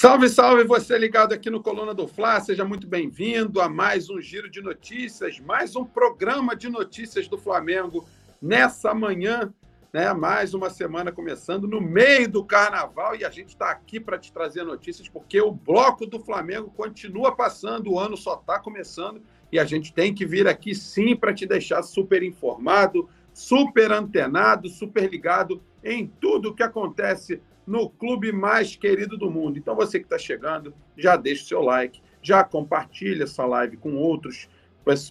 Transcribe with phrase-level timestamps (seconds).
[0.00, 4.18] Salve, salve você ligado aqui no Coluna do Fla, seja muito bem-vindo a mais um
[4.18, 8.08] giro de notícias, mais um programa de notícias do Flamengo
[8.40, 9.52] nessa manhã,
[9.92, 10.10] né?
[10.14, 14.32] Mais uma semana começando no meio do carnaval e a gente está aqui para te
[14.32, 19.20] trazer notícias porque o bloco do Flamengo continua passando, o ano só está começando
[19.52, 24.66] e a gente tem que vir aqui sim para te deixar super informado, super antenado,
[24.66, 29.56] super ligado em tudo o que acontece no clube mais querido do mundo.
[29.56, 33.94] Então, você que está chegando, já deixa o seu like, já compartilha essa live com
[33.94, 34.48] outros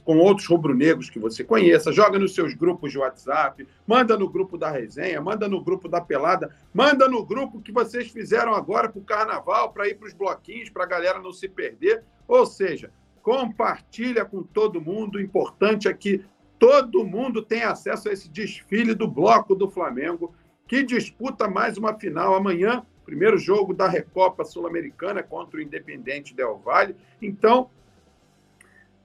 [0.03, 4.57] com outros rubro-negros que você conheça, joga nos seus grupos de WhatsApp, manda no grupo
[4.57, 8.99] da resenha, manda no grupo da pelada, manda no grupo que vocês fizeram agora para
[8.99, 12.03] o carnaval, para ir para os bloquinhos, para a galera não se perder.
[12.27, 15.15] Ou seja, compartilha com todo mundo.
[15.15, 16.25] O importante é que
[16.57, 20.33] todo mundo tenha acesso a esse desfile do bloco do Flamengo
[20.69, 26.59] que disputa mais uma final amanhã, primeiro jogo da Recopa Sul-Americana contra o Independente Del
[26.59, 26.95] Valle.
[27.19, 27.71] Então,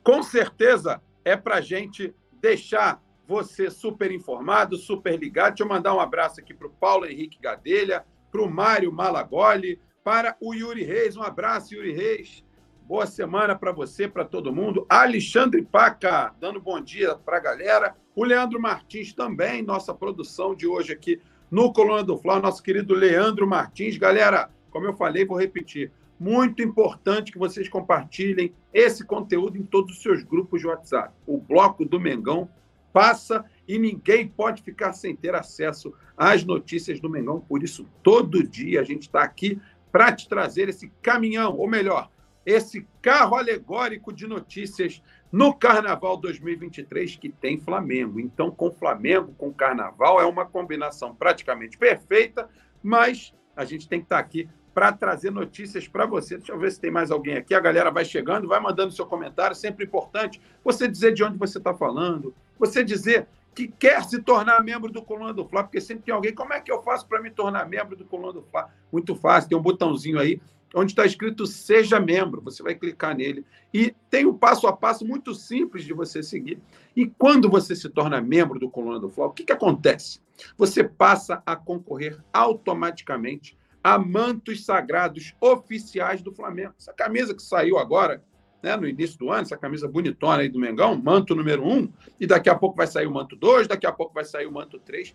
[0.02, 5.54] com certeza é para gente deixar você super informado, super ligado.
[5.54, 9.80] Deixa eu mandar um abraço aqui para o Paulo Henrique Gadelha, para o Mário Malagoli,
[10.04, 11.16] para o Yuri Reis.
[11.16, 12.44] Um abraço, Yuri Reis.
[12.82, 14.84] Boa semana para você, para todo mundo.
[14.86, 17.96] Alexandre Paca, dando bom dia para a galera.
[18.14, 21.22] O Leandro Martins também, nossa produção de hoje aqui
[21.54, 23.96] no Coluna do Fla, nosso querido Leandro Martins.
[23.96, 25.92] Galera, como eu falei, vou repetir.
[26.18, 31.14] Muito importante que vocês compartilhem esse conteúdo em todos os seus grupos de WhatsApp.
[31.24, 32.50] O bloco do Mengão
[32.92, 37.38] passa e ninguém pode ficar sem ter acesso às notícias do Mengão.
[37.38, 39.60] Por isso, todo dia a gente está aqui
[39.92, 42.10] para te trazer esse caminhão, ou melhor,
[42.44, 45.00] esse carro alegórico de notícias
[45.34, 48.20] no Carnaval 2023 que tem Flamengo.
[48.20, 52.48] Então, com Flamengo, com Carnaval, é uma combinação praticamente perfeita,
[52.80, 56.36] mas a gente tem que estar aqui para trazer notícias para você.
[56.36, 57.52] Deixa eu ver se tem mais alguém aqui.
[57.52, 59.56] A galera vai chegando, vai mandando seu comentário.
[59.56, 63.26] Sempre importante você dizer de onde você está falando, você dizer
[63.56, 66.32] que quer se tornar membro do Coluna do Fla, porque sempre tem alguém.
[66.32, 68.70] Como é que eu faço para me tornar membro do Coluna do Fla?
[68.92, 70.40] Muito fácil, tem um botãozinho aí
[70.74, 72.42] onde está escrito Seja Membro.
[72.42, 73.44] Você vai clicar nele.
[73.72, 76.60] E tem um passo a passo muito simples de você seguir.
[76.96, 80.20] E quando você se torna membro do Coluna do Fla, o que, que acontece?
[80.56, 86.74] Você passa a concorrer automaticamente a mantos sagrados oficiais do Flamengo.
[86.78, 88.24] Essa camisa que saiu agora,
[88.62, 92.26] né, no início do ano, essa camisa bonitona aí do Mengão, manto número um, e
[92.26, 94.78] daqui a pouco vai sair o manto dois, daqui a pouco vai sair o manto
[94.78, 95.14] três.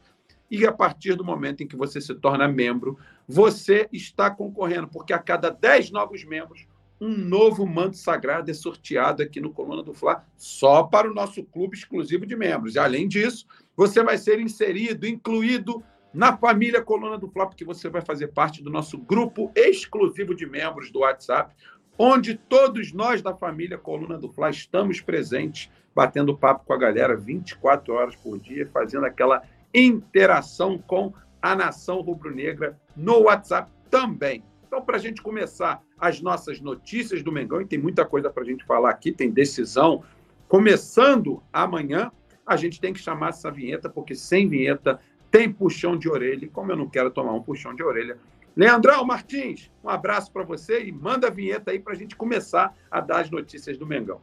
[0.50, 5.14] E a partir do momento em que você se torna membro, você está concorrendo, porque
[5.14, 6.68] a cada 10 novos membros,
[7.00, 11.44] um novo manto sagrado é sorteado aqui no Coluna do Fla, só para o nosso
[11.44, 12.76] clube exclusivo de membros.
[12.76, 13.46] E, além disso,
[13.76, 15.82] você vai ser inserido, incluído
[16.14, 20.46] na família Coluna do Fla, porque você vai fazer parte do nosso grupo exclusivo de
[20.46, 21.56] membros do WhatsApp,
[21.98, 27.16] onde todos nós da família Coluna do Fla estamos presentes, batendo papo com a galera
[27.16, 29.44] 24 horas por dia, fazendo aquela
[29.74, 34.44] interação com a nação rubro-negra no WhatsApp também.
[34.68, 38.44] Então, para a gente começar as nossas notícias do Mengão, e tem muita coisa para
[38.44, 40.04] a gente falar aqui, tem decisão
[40.48, 42.12] começando amanhã,
[42.46, 45.00] a gente tem que chamar essa vinheta, porque sem vinheta
[45.32, 48.18] tem puxão de orelha, e como eu não quero tomar um puxão de orelha.
[48.56, 52.76] Leandrão Martins, um abraço para você e manda a vinheta aí para a gente começar
[52.90, 54.22] a dar as notícias do Mengão.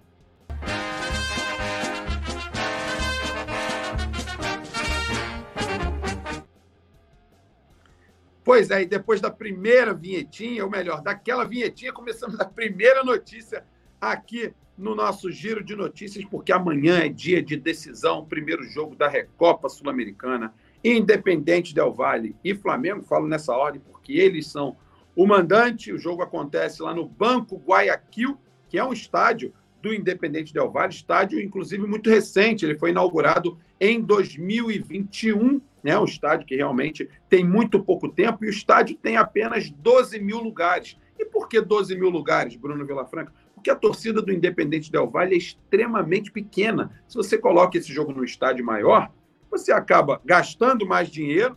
[8.47, 13.65] Pois é, e depois da primeira vinhetinha, ou melhor, daquela vinhetinha, começamos a primeira notícia
[14.01, 19.09] aqui no nosso giro de notícias, porque amanhã é dia de decisão, primeiro jogo da
[19.09, 24.77] Recopa Sul-Americana, Independente Del Valle e Flamengo, falo nessa ordem porque eles são
[25.17, 29.53] o mandante, o jogo acontece lá no Banco Guayaquil, que é um estádio
[29.83, 35.97] do Independente Del Valle, estádio inclusive muito recente, ele foi inaugurado em 2021, né?
[35.97, 40.39] Um estádio que realmente tem muito pouco tempo e o estádio tem apenas 12 mil
[40.39, 40.99] lugares.
[41.17, 43.33] E por que 12 mil lugares, Bruno Vilafranca?
[43.55, 47.01] Porque a torcida do Independente Del Valle é extremamente pequena.
[47.07, 49.13] Se você coloca esse jogo no estádio maior,
[49.49, 51.57] você acaba gastando mais dinheiro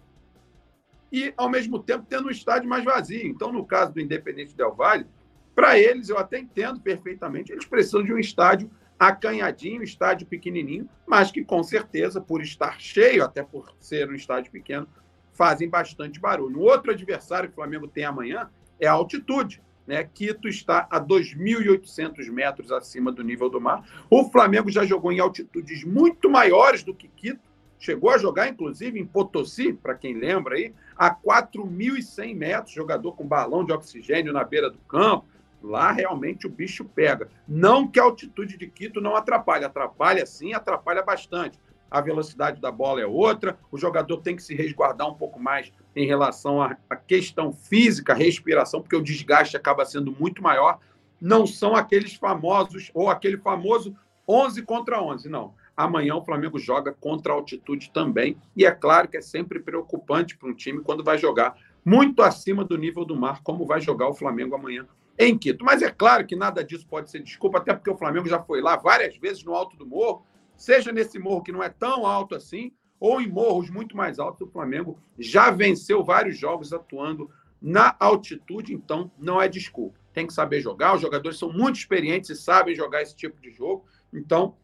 [1.11, 3.25] e, ao mesmo tempo, tendo um estádio mais vazio.
[3.25, 5.07] Então, no caso do Independente Del Valle,
[5.55, 11.31] para eles, eu até entendo perfeitamente, eles precisam de um estádio acanhadinho, estádio pequenininho, mas
[11.31, 14.87] que com certeza, por estar cheio, até por ser um estádio pequeno,
[15.31, 16.59] fazem bastante barulho.
[16.59, 19.61] Um outro adversário que o Flamengo tem amanhã é a altitude.
[19.87, 20.03] Né?
[20.13, 23.83] Quito está a 2.800 metros acima do nível do mar.
[24.09, 27.39] O Flamengo já jogou em altitudes muito maiores do que Quito,
[27.79, 33.25] chegou a jogar, inclusive, em Potosí, para quem lembra aí, a 4.100 metros, jogador com
[33.25, 35.25] balão de oxigênio na beira do campo.
[35.61, 37.29] Lá realmente o bicho pega.
[37.47, 41.59] Não que a altitude de Quito não atrapalhe, atrapalha sim, atrapalha bastante.
[41.91, 45.71] A velocidade da bola é outra, o jogador tem que se resguardar um pouco mais
[45.95, 50.79] em relação à questão física, respiração, porque o desgaste acaba sendo muito maior.
[51.19, 53.95] Não são aqueles famosos, ou aquele famoso
[54.27, 55.56] 11 contra 11, não.
[55.75, 58.38] Amanhã o Flamengo joga contra a altitude também.
[58.56, 62.63] E é claro que é sempre preocupante para um time quando vai jogar muito acima
[62.63, 64.88] do nível do mar, como vai jogar o Flamengo amanhã
[65.19, 65.66] em Quito.
[65.66, 68.62] Mas é claro que nada disso pode ser desculpa, até porque o Flamengo já foi
[68.62, 70.25] lá várias vezes no alto do morro,
[70.56, 74.48] seja nesse morro que não é tão alto assim, ou em morros muito mais altos,
[74.48, 77.30] o Flamengo já venceu vários jogos atuando
[77.62, 80.00] na altitude, então não é desculpa.
[80.13, 83.51] Tem que saber jogar, os jogadores são muito experientes e sabem jogar esse tipo de
[83.51, 83.86] jogo.
[84.13, 84.56] Então,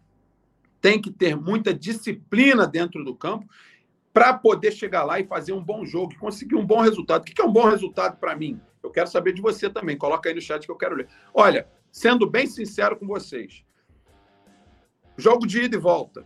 [0.81, 3.45] tem que ter muita disciplina dentro do campo
[4.13, 7.21] para poder chegar lá e fazer um bom jogo conseguir um bom resultado.
[7.21, 8.59] O que é um bom resultado para mim?
[8.85, 9.97] Eu quero saber de você também.
[9.97, 11.07] Coloca aí no chat que eu quero ler.
[11.33, 13.65] Olha, sendo bem sincero com vocês,
[15.17, 16.25] jogo de ida e volta,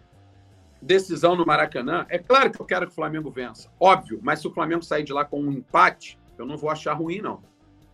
[0.81, 4.47] decisão no Maracanã, é claro que eu quero que o Flamengo vença, óbvio, mas se
[4.47, 7.43] o Flamengo sair de lá com um empate, eu não vou achar ruim, não.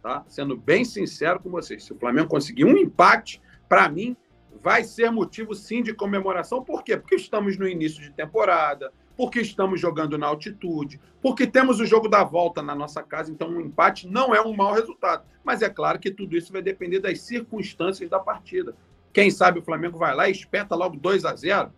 [0.01, 0.23] Tá?
[0.27, 4.15] Sendo bem sincero com vocês, se o Flamengo conseguir um empate, para mim,
[4.61, 6.63] vai ser motivo sim de comemoração.
[6.63, 6.95] Por quê?
[6.95, 12.07] Porque estamos no início de temporada, porque estamos jogando na altitude, porque temos o jogo
[12.07, 15.25] da volta na nossa casa, então um empate não é um mau resultado.
[15.43, 18.75] Mas é claro que tudo isso vai depender das circunstâncias da partida.
[19.13, 21.71] Quem sabe o Flamengo vai lá e espeta logo 2 a 0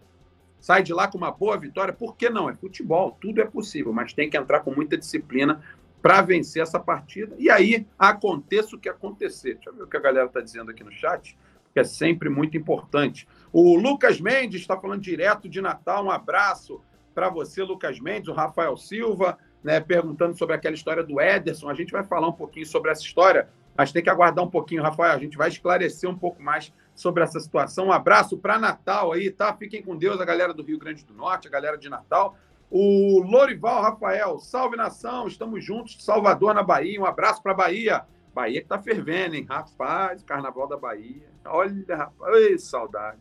[0.60, 1.94] sai de lá com uma boa vitória.
[1.94, 2.50] Por que não?
[2.50, 5.62] É futebol, tudo é possível, mas tem que entrar com muita disciplina
[6.02, 7.36] para vencer essa partida.
[7.38, 9.56] E aí aconteça o que acontecer.
[9.56, 11.38] Deixa eu ver o que a galera está dizendo aqui no chat
[11.78, 13.28] que é sempre muito importante.
[13.54, 16.04] O Lucas Mendes está falando direto de Natal.
[16.04, 16.82] Um abraço
[17.18, 18.30] para você, Lucas Mendes.
[18.30, 21.68] O Rafael Silva, né, perguntando sobre aquela história do Ederson.
[21.68, 24.84] A gente vai falar um pouquinho sobre essa história, mas tem que aguardar um pouquinho,
[24.84, 25.16] Rafael.
[25.16, 27.88] A gente vai esclarecer um pouco mais sobre essa situação.
[27.88, 29.52] Um abraço para Natal aí, tá?
[29.52, 32.38] Fiquem com Deus, a galera do Rio Grande do Norte, a galera de Natal.
[32.70, 37.02] O Lorival Rafael, salve nação, estamos juntos, Salvador na Bahia.
[37.02, 38.06] Um abraço para Bahia.
[38.32, 39.44] Bahia que tá fervendo, hein?
[39.50, 41.26] Rapaz, Carnaval da Bahia.
[41.46, 43.18] Olha, rapaz, Ei, saudade.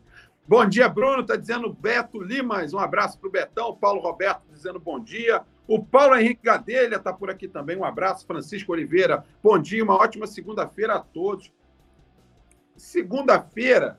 [0.48, 1.26] Bom dia, Bruno.
[1.26, 2.72] Tá dizendo Beto Limas.
[2.72, 3.76] Um abraço para o Betão.
[3.76, 5.42] Paulo Roberto dizendo bom dia.
[5.66, 7.76] O Paulo Henrique Gadelha está por aqui também.
[7.76, 8.24] Um abraço.
[8.24, 9.24] Francisco Oliveira.
[9.42, 11.52] Bom dia, uma ótima segunda-feira a todos.
[12.76, 13.98] Segunda-feira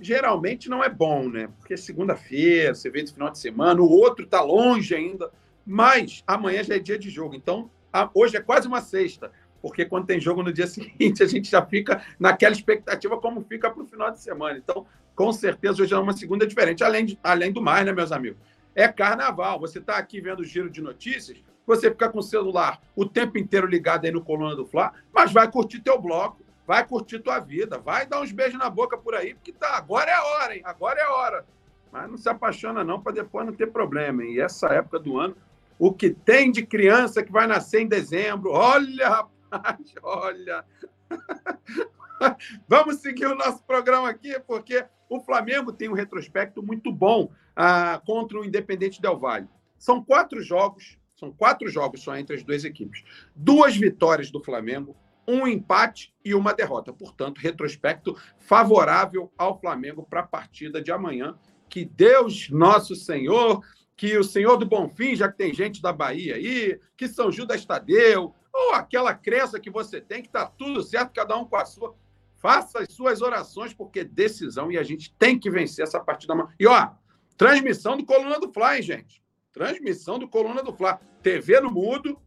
[0.00, 1.50] geralmente não é bom, né?
[1.58, 5.30] Porque segunda-feira, você vê no final de semana, o outro está longe ainda,
[5.64, 7.34] mas amanhã já é dia de jogo.
[7.34, 7.70] Então,
[8.14, 9.30] hoje é quase uma sexta
[9.62, 13.70] porque quando tem jogo no dia seguinte, a gente já fica naquela expectativa como fica
[13.70, 14.58] para o final de semana.
[14.58, 16.82] Então, com certeza, hoje é uma segunda diferente.
[16.82, 18.38] Além, de, além do mais, né, meus amigos?
[18.74, 19.60] É carnaval.
[19.60, 23.38] Você está aqui vendo o giro de notícias, você fica com o celular o tempo
[23.38, 27.38] inteiro ligado aí no Coluna do Fla, mas vai curtir teu bloco, vai curtir tua
[27.38, 30.56] vida, vai dar uns beijos na boca por aí, porque tá, agora é a hora,
[30.56, 30.62] hein?
[30.64, 31.46] Agora é a hora.
[31.92, 34.34] Mas não se apaixona não para depois não ter problema, hein?
[34.34, 35.36] E essa época do ano,
[35.78, 39.31] o que tem de criança que vai nascer em dezembro, olha, rapaz,
[40.02, 40.64] olha.
[42.68, 48.00] Vamos seguir o nosso programa aqui, porque o Flamengo tem um retrospecto muito bom ah,
[48.04, 49.48] contra o Independente Del Valle.
[49.78, 53.02] São quatro jogos, são quatro jogos só entre as duas equipes.
[53.34, 54.96] Duas vitórias do Flamengo,
[55.26, 56.92] um empate e uma derrota.
[56.92, 61.36] Portanto, retrospecto favorável ao Flamengo para a partida de amanhã.
[61.68, 63.62] Que Deus, nosso Senhor,
[63.96, 67.64] que o Senhor do Bonfim, já que tem gente da Bahia aí, que São Judas
[67.64, 71.64] Tadeu, ou aquela crença que você tem que está tudo certo, cada um com a
[71.64, 71.94] sua.
[72.36, 76.34] Faça as suas orações, porque decisão e a gente tem que vencer essa partida.
[76.58, 76.90] E ó,
[77.36, 79.22] transmissão do Coluna do Fly, gente?
[79.52, 81.00] Transmissão do Coluna do Fla.
[81.22, 82.20] TV no mudo,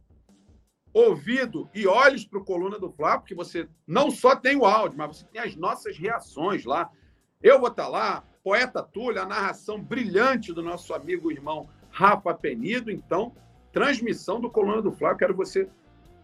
[0.92, 4.96] ouvido e olhos para o Coluna do Fla, porque você não só tem o áudio,
[4.96, 6.90] mas você tem as nossas reações lá.
[7.42, 12.32] Eu vou estar tá lá, Poeta Túlio, a narração brilhante do nosso amigo irmão Rafa
[12.32, 12.90] Penido.
[12.90, 13.34] Então,
[13.70, 15.68] transmissão do Coluna do Fla, quero você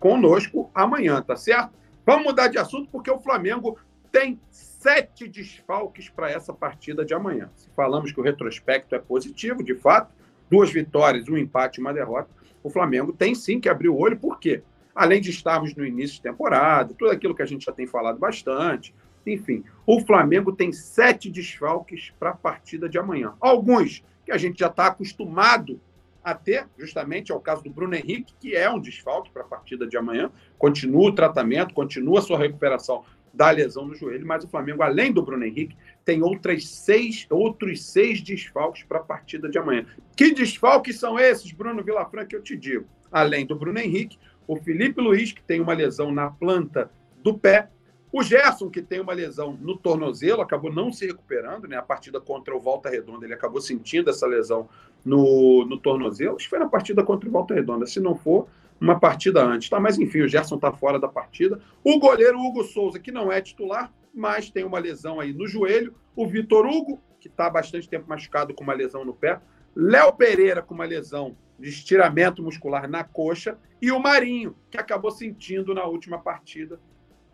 [0.02, 1.70] conosco amanhã, tá certo?
[2.04, 3.78] Vamos mudar de assunto porque o Flamengo
[4.10, 7.48] tem sete desfalques para essa partida de amanhã.
[7.54, 10.12] Se falamos que o retrospecto é positivo, de fato,
[10.50, 12.28] duas vitórias, um empate e uma derrota,
[12.64, 14.64] o Flamengo tem sim que abrir o olho, por quê?
[14.92, 18.18] Além de estarmos no início de temporada, tudo aquilo que a gente já tem falado
[18.18, 18.92] bastante,
[19.24, 23.34] enfim, o Flamengo tem sete desfalques para a partida de amanhã.
[23.40, 25.80] Alguns que a gente já está acostumado
[26.24, 29.96] até justamente ao caso do Bruno Henrique, que é um desfalque para a partida de
[29.96, 34.82] amanhã, continua o tratamento, continua a sua recuperação da lesão no joelho, mas o Flamengo,
[34.82, 39.86] além do Bruno Henrique, tem outras seis, outros seis desfalques para a partida de amanhã.
[40.14, 42.86] Que desfalques são esses, Bruno Vilafranca, eu te digo?
[43.10, 46.90] Além do Bruno Henrique, o Felipe Luiz, que tem uma lesão na planta
[47.22, 47.70] do pé,
[48.12, 51.76] o Gerson, que tem uma lesão no tornozelo, acabou não se recuperando, né?
[51.76, 54.68] A partida contra o Volta Redonda, ele acabou sentindo essa lesão
[55.02, 56.36] no, no tornozelo.
[56.36, 57.86] Acho que foi na partida contra o Volta Redonda.
[57.86, 59.80] Se não for, uma partida antes, tá?
[59.80, 61.58] Mas enfim, o Gerson tá fora da partida.
[61.82, 65.94] O goleiro Hugo Souza, que não é titular, mas tem uma lesão aí no joelho.
[66.14, 69.40] O Vitor Hugo, que está há bastante tempo machucado com uma lesão no pé.
[69.74, 73.56] Léo Pereira com uma lesão de estiramento muscular na coxa.
[73.80, 76.78] E o Marinho, que acabou sentindo na última partida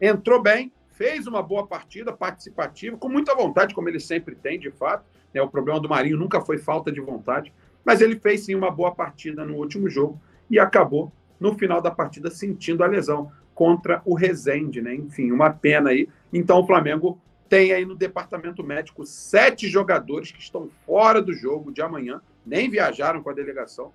[0.00, 4.70] entrou bem, fez uma boa partida, participativa, com muita vontade, como ele sempre tem, de
[4.70, 5.04] fato.
[5.32, 7.52] É, o problema do Marinho nunca foi falta de vontade,
[7.84, 11.90] mas ele fez sim uma boa partida no último jogo e acabou, no final da
[11.90, 14.94] partida, sentindo a lesão contra o Rezende, né?
[14.94, 16.08] Enfim, uma pena aí.
[16.32, 21.72] Então o Flamengo tem aí no departamento médico sete jogadores que estão fora do jogo
[21.72, 23.92] de amanhã, nem viajaram com a delegação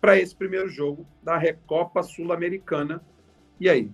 [0.00, 3.02] para esse primeiro jogo da Recopa Sul-Americana.
[3.58, 3.90] E aí,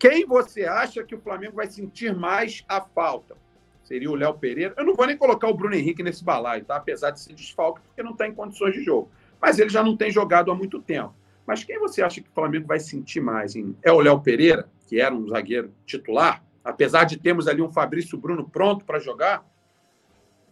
[0.00, 3.36] quem você acha que o Flamengo vai sentir mais a falta?
[3.84, 4.72] Seria o Léo Pereira.
[4.78, 6.76] Eu não vou nem colocar o Bruno Henrique nesse balaio, tá?
[6.76, 9.10] Apesar de ser desfalque, porque não está em condições de jogo.
[9.38, 11.14] Mas ele já não tem jogado há muito tempo.
[11.46, 13.54] Mas quem você acha que o Flamengo vai sentir mais?
[13.54, 13.76] Hein?
[13.82, 18.16] É o Léo Pereira, que era um zagueiro titular, apesar de termos ali um Fabrício
[18.16, 19.46] Bruno pronto para jogar?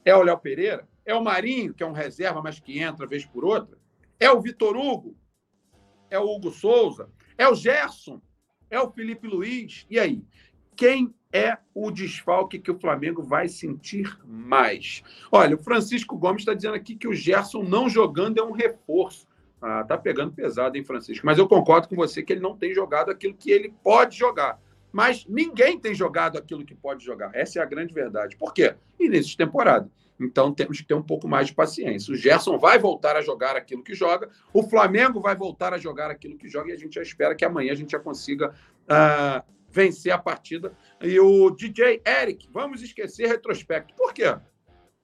[0.04, 0.86] É o Léo Pereira?
[1.06, 3.78] É o Marinho, que é um reserva, mas que entra vez por outra?
[4.20, 5.16] É o Vitor Hugo?
[6.10, 7.08] É o Hugo Souza?
[7.38, 8.20] É o Gerson?
[8.70, 9.86] É o Felipe Luiz?
[9.90, 10.22] E aí?
[10.76, 15.02] Quem é o desfalque que o Flamengo vai sentir mais?
[15.30, 19.26] Olha, o Francisco Gomes está dizendo aqui que o Gerson não jogando é um reforço.
[19.60, 21.26] Ah, tá pegando pesado, hein, Francisco?
[21.26, 24.60] Mas eu concordo com você que ele não tem jogado aquilo que ele pode jogar.
[24.92, 27.30] Mas ninguém tem jogado aquilo que pode jogar.
[27.34, 28.36] Essa é a grande verdade.
[28.36, 28.74] Por quê?
[28.98, 29.90] Início de temporada.
[30.20, 32.12] Então temos que ter um pouco mais de paciência.
[32.12, 36.10] O Gerson vai voltar a jogar aquilo que joga, o Flamengo vai voltar a jogar
[36.10, 39.42] aquilo que joga e a gente já espera que amanhã a gente já consiga uh,
[39.70, 40.72] vencer a partida.
[41.00, 43.94] E o DJ Eric, vamos esquecer retrospecto.
[43.94, 44.36] Por quê?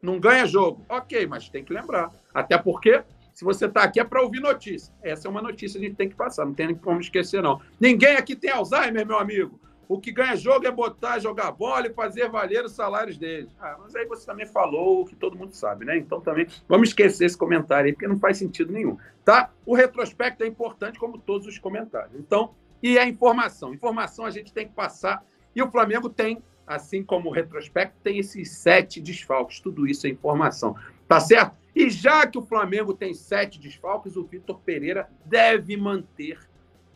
[0.03, 0.85] Não ganha jogo.
[0.89, 2.11] Ok, mas tem que lembrar.
[2.35, 3.03] Até porque
[3.33, 4.95] se você está aqui é para ouvir notícia.
[5.03, 7.61] Essa é uma notícia que a gente tem que passar, não tem como esquecer, não.
[7.81, 9.61] Ninguém aqui tem Alzheimer, meu amigo.
[9.89, 13.55] O que ganha jogo é botar, jogar bola e fazer valer os salários deles.
[13.61, 15.97] Ah, mas aí você também falou o que todo mundo sabe, né?
[15.97, 19.51] Então também vamos esquecer esse comentário aí, porque não faz sentido nenhum, tá?
[19.67, 22.15] O retrospecto é importante, como todos os comentários.
[22.19, 23.73] Então, e a informação.
[23.73, 25.25] Informação a gente tem que passar.
[25.57, 29.61] E o Flamengo tem, assim como o retrospecto, tem esses sete desfalques.
[29.61, 30.77] Tudo isso é informação.
[31.09, 31.57] Tá certo?
[31.75, 36.39] E já que o Flamengo tem sete desfalques, o Vitor Pereira deve manter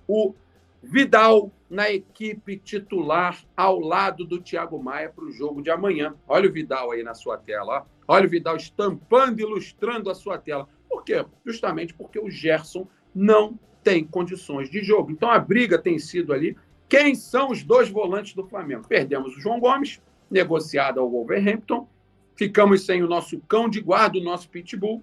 [0.07, 0.35] o
[0.83, 6.15] Vidal na equipe titular ao lado do Thiago Maia para o jogo de amanhã.
[6.27, 7.87] Olha o Vidal aí na sua tela.
[8.07, 8.15] Ó.
[8.15, 10.69] Olha o Vidal estampando, ilustrando a sua tela.
[10.89, 11.25] Por quê?
[11.45, 15.11] Justamente porque o Gerson não tem condições de jogo.
[15.11, 16.57] Então a briga tem sido ali.
[16.89, 18.87] Quem são os dois volantes do Flamengo?
[18.89, 21.87] Perdemos o João Gomes, negociado ao Wolverhampton.
[22.35, 25.03] Ficamos sem o nosso cão de guarda, o nosso pitbull.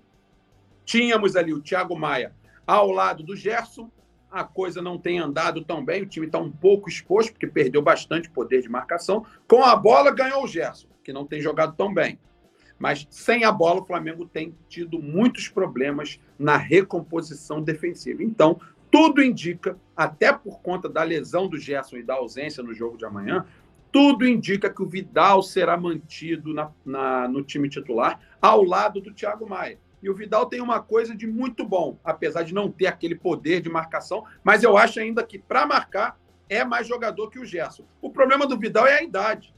[0.86, 2.34] Tínhamos ali o Thiago Maia
[2.66, 3.92] ao lado do Gerson
[4.36, 7.82] a coisa não tem andado tão bem, o time está um pouco exposto, porque perdeu
[7.82, 9.26] bastante poder de marcação.
[9.48, 12.20] Com a bola, ganhou o Gerson, que não tem jogado tão bem.
[12.78, 18.22] Mas sem a bola, o Flamengo tem tido muitos problemas na recomposição defensiva.
[18.22, 18.60] Então,
[18.92, 23.06] tudo indica, até por conta da lesão do Gerson e da ausência no jogo de
[23.06, 23.46] amanhã,
[23.90, 29.14] tudo indica que o Vidal será mantido na, na, no time titular ao lado do
[29.14, 29.80] Thiago Maia.
[30.06, 33.60] E o Vidal tem uma coisa de muito bom, apesar de não ter aquele poder
[33.60, 36.16] de marcação, mas eu acho ainda que para marcar
[36.48, 37.86] é mais jogador que o Gerson.
[38.00, 39.52] O problema do Vidal é a idade.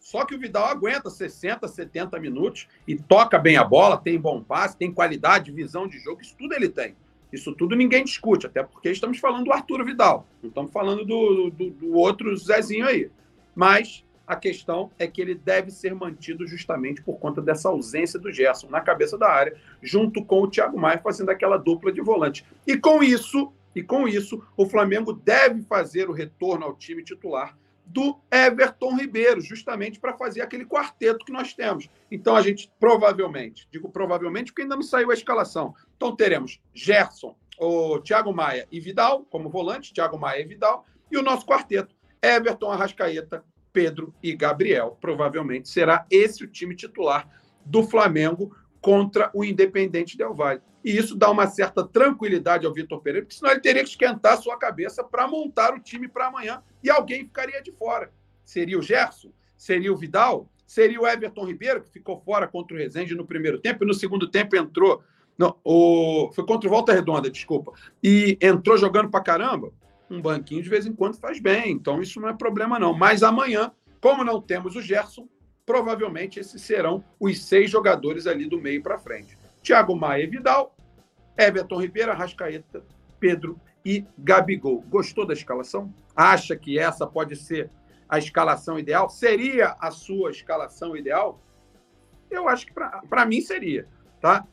[0.00, 4.42] Só que o Vidal aguenta 60, 70 minutos e toca bem a bola, tem bom
[4.42, 6.96] passe, tem qualidade, visão de jogo, isso tudo ele tem.
[7.30, 11.50] Isso tudo ninguém discute, até porque estamos falando do Arthur Vidal, não estamos falando do,
[11.50, 13.10] do, do outro Zezinho aí.
[13.54, 18.32] Mas a questão é que ele deve ser mantido justamente por conta dessa ausência do
[18.32, 22.44] Gerson na cabeça da área, junto com o Thiago Maia fazendo aquela dupla de volante.
[22.66, 27.56] E com isso, e com isso, o Flamengo deve fazer o retorno ao time titular
[27.86, 31.88] do Everton Ribeiro, justamente para fazer aquele quarteto que nós temos.
[32.10, 35.74] Então a gente provavelmente, digo provavelmente porque ainda não saiu a escalação.
[35.96, 41.18] Então teremos Gerson, o Thiago Maia e Vidal como volante, Thiago Maia e Vidal, e
[41.18, 44.96] o nosso quarteto, Everton Arrascaeta, Pedro e Gabriel.
[45.00, 47.28] Provavelmente será esse o time titular
[47.66, 50.62] do Flamengo contra o Independente Del Valle.
[50.84, 54.34] E isso dá uma certa tranquilidade ao Vitor Pereira, porque senão ele teria que esquentar
[54.34, 58.12] a sua cabeça para montar o time para amanhã e alguém ficaria de fora.
[58.44, 59.32] Seria o Gerson?
[59.56, 60.48] Seria o Vidal?
[60.66, 63.94] Seria o Everton Ribeiro, que ficou fora contra o Rezende no primeiro tempo e no
[63.94, 65.02] segundo tempo entrou.
[65.36, 67.72] Não, o, foi contra o Volta Redonda, desculpa.
[68.02, 69.72] E entrou jogando pra caramba.
[70.10, 72.92] Um banquinho de vez em quando faz bem, então isso não é problema, não.
[72.92, 75.28] Mas amanhã, como não temos o Gerson,
[75.64, 79.36] provavelmente esses serão os seis jogadores ali do meio para frente.
[79.62, 80.76] Thiago Maia e Vidal,
[81.38, 82.84] Everton Ribeiro, Rascaeta,
[83.18, 84.82] Pedro e Gabigol.
[84.82, 85.92] Gostou da escalação?
[86.14, 87.70] Acha que essa pode ser
[88.08, 89.08] a escalação ideal?
[89.08, 91.40] Seria a sua escalação ideal?
[92.30, 93.88] Eu acho que para mim seria,
[94.20, 94.46] tá?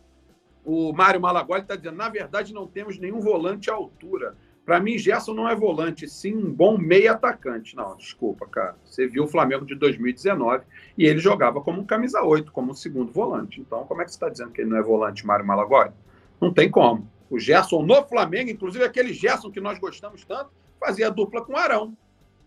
[0.63, 4.38] O Mário Malagoli está dizendo, na verdade, não temos nenhum volante à altura.
[4.71, 7.75] Para mim, Gerson não é volante, sim um bom meio atacante.
[7.75, 8.77] Não, desculpa, cara.
[8.85, 10.63] Você viu o Flamengo de 2019
[10.97, 13.59] e ele jogava como um camisa 8, como um segundo volante.
[13.59, 15.91] Então, como é que você está dizendo que ele não é volante, Mário Malagoli?
[16.39, 17.05] Não tem como.
[17.29, 21.57] O Gerson no Flamengo, inclusive aquele Gerson que nós gostamos tanto, fazia dupla com o
[21.57, 21.93] Arão.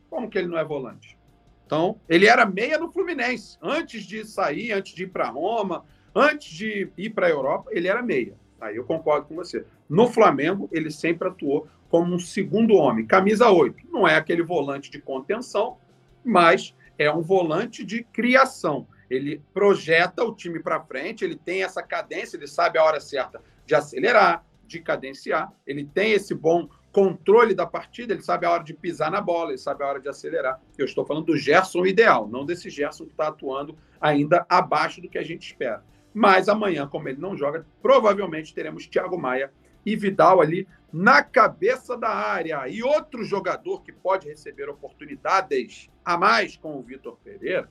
[0.09, 1.19] Como que ele não é volante?
[1.67, 3.59] Então, ele era meia no Fluminense.
[3.61, 7.87] Antes de sair, antes de ir para Roma, antes de ir para a Europa, ele
[7.87, 8.35] era meia.
[8.59, 9.67] Aí eu concordo com você.
[9.87, 13.87] No Flamengo, ele sempre atuou como um segundo homem, camisa 8.
[13.89, 15.79] Não é aquele volante de contenção,
[16.25, 18.89] mas é um volante de criação.
[19.09, 23.41] Ele projeta o time para frente, ele tem essa cadência, ele sabe a hora certa
[23.65, 28.65] de acelerar, de cadenciar, ele tem esse bom controle da partida, ele sabe a hora
[28.65, 30.61] de pisar na bola, ele sabe a hora de acelerar.
[30.77, 35.09] Eu estou falando do Gerson ideal, não desse Gerson que está atuando ainda abaixo do
[35.09, 35.85] que a gente espera.
[36.13, 39.53] Mas amanhã, como ele não joga, provavelmente teremos Thiago Maia
[39.85, 42.69] e Vidal ali na cabeça da área.
[42.69, 47.69] E outro jogador que pode receber oportunidades a mais com o Vitor Pereira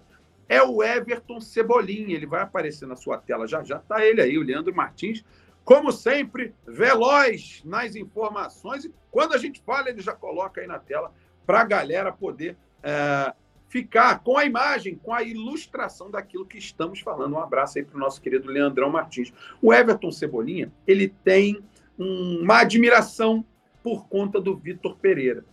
[0.50, 2.15] é o Everton Cebolinha.
[2.15, 3.77] Ele vai aparecer na sua tela já já.
[3.77, 5.24] Está ele aí, o Leandro Martins
[5.63, 8.86] como sempre, veloz nas informações.
[8.86, 11.13] E quando a gente fala, ele já coloca aí na tela
[11.46, 13.34] para a galera poder é,
[13.70, 17.36] ficar com a imagem, com a ilustração daquilo que estamos falando.
[17.36, 19.34] Um abraço aí para o nosso querido Leandrão Martins.
[19.62, 21.63] O Everton Cebolinha, ele tem
[21.97, 23.45] uma admiração
[23.83, 25.45] por conta do Vitor Pereira.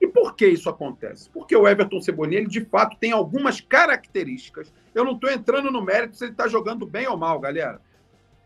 [0.00, 1.30] E por que isso acontece?
[1.30, 4.72] Porque o Everton Cebolinha, de fato tem algumas características.
[4.94, 7.80] Eu não estou entrando no mérito se ele está jogando bem ou mal, galera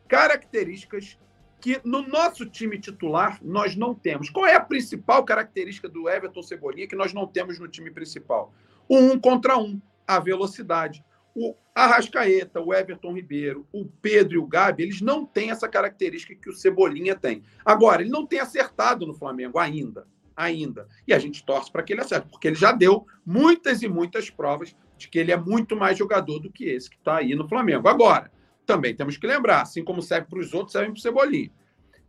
[0.08, 1.18] características
[1.60, 4.30] que no nosso time titular nós não temos.
[4.30, 8.52] Qual é a principal característica do Everton Cebolinha que nós não temos no time principal?
[8.88, 11.04] O um contra um, a velocidade.
[11.34, 16.34] O Arrascaeta, o Everton Ribeiro, o Pedro e o Gabi, eles não têm essa característica
[16.34, 17.42] que o Cebolinha tem.
[17.64, 20.06] Agora, ele não tem acertado no Flamengo ainda.
[20.36, 20.86] Ainda.
[21.06, 24.30] E a gente torce para que ele acerte, porque ele já deu muitas e muitas
[24.30, 27.48] provas de que ele é muito mais jogador do que esse que está aí no
[27.48, 27.88] Flamengo.
[27.88, 28.30] Agora,
[28.66, 31.50] também temos que lembrar, assim como serve para os outros, serve para o Cebolinha.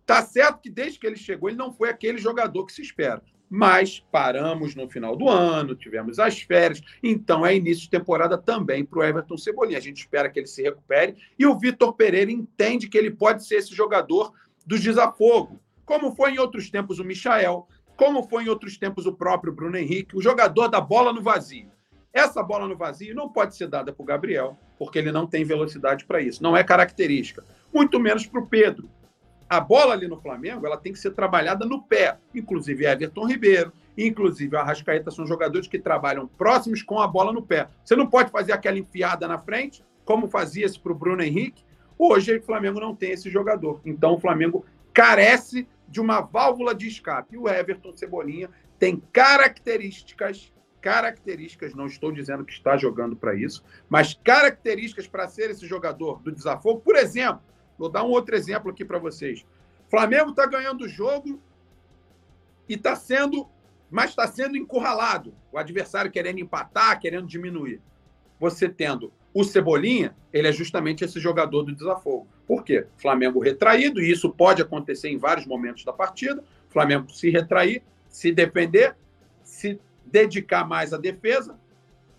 [0.05, 3.21] Tá certo que desde que ele chegou, ele não foi aquele jogador que se espera.
[3.49, 8.85] Mas paramos no final do ano, tivemos as férias, então é início de temporada também
[8.85, 9.79] para o Everton Cebolinha.
[9.79, 13.43] A gente espera que ele se recupere e o Vitor Pereira entende que ele pode
[13.45, 14.31] ser esse jogador
[14.65, 19.13] do desafogo, como foi em outros tempos o Michael, como foi em outros tempos o
[19.13, 21.71] próprio Bruno Henrique, o jogador da bola no vazio.
[22.13, 25.43] Essa bola no vazio não pode ser dada para o Gabriel, porque ele não tem
[25.43, 26.41] velocidade para isso.
[26.41, 27.43] Não é característica.
[27.73, 28.89] Muito menos para o Pedro.
[29.49, 32.17] A bola ali no Flamengo ela tem que ser trabalhada no pé.
[32.35, 37.41] Inclusive Everton Ribeiro, inclusive a Rascaeta são jogadores que trabalham próximos com a bola no
[37.41, 37.67] pé.
[37.83, 41.65] Você não pode fazer aquela enfiada na frente, como fazia-se para o Bruno Henrique.
[41.97, 43.81] Hoje o Flamengo não tem esse jogador.
[43.83, 47.35] Então o Flamengo carece de uma válvula de escape.
[47.35, 53.63] E o Everton Cebolinha tem características características, não estou dizendo que está jogando para isso,
[53.89, 56.79] mas características para ser esse jogador do desafogo.
[56.79, 57.41] Por exemplo,
[57.79, 59.45] vou dar um outro exemplo aqui para vocês.
[59.89, 61.41] Flamengo está ganhando o jogo
[62.67, 63.47] e está sendo,
[63.89, 65.33] mas está sendo encurralado.
[65.51, 67.81] O adversário querendo empatar, querendo diminuir.
[68.39, 72.27] Você tendo o Cebolinha, ele é justamente esse jogador do desafogo.
[72.45, 72.85] Por quê?
[72.97, 76.43] Flamengo retraído, e isso pode acontecer em vários momentos da partida.
[76.69, 78.95] Flamengo se retrair, se defender,
[79.43, 81.57] se dedicar mais à defesa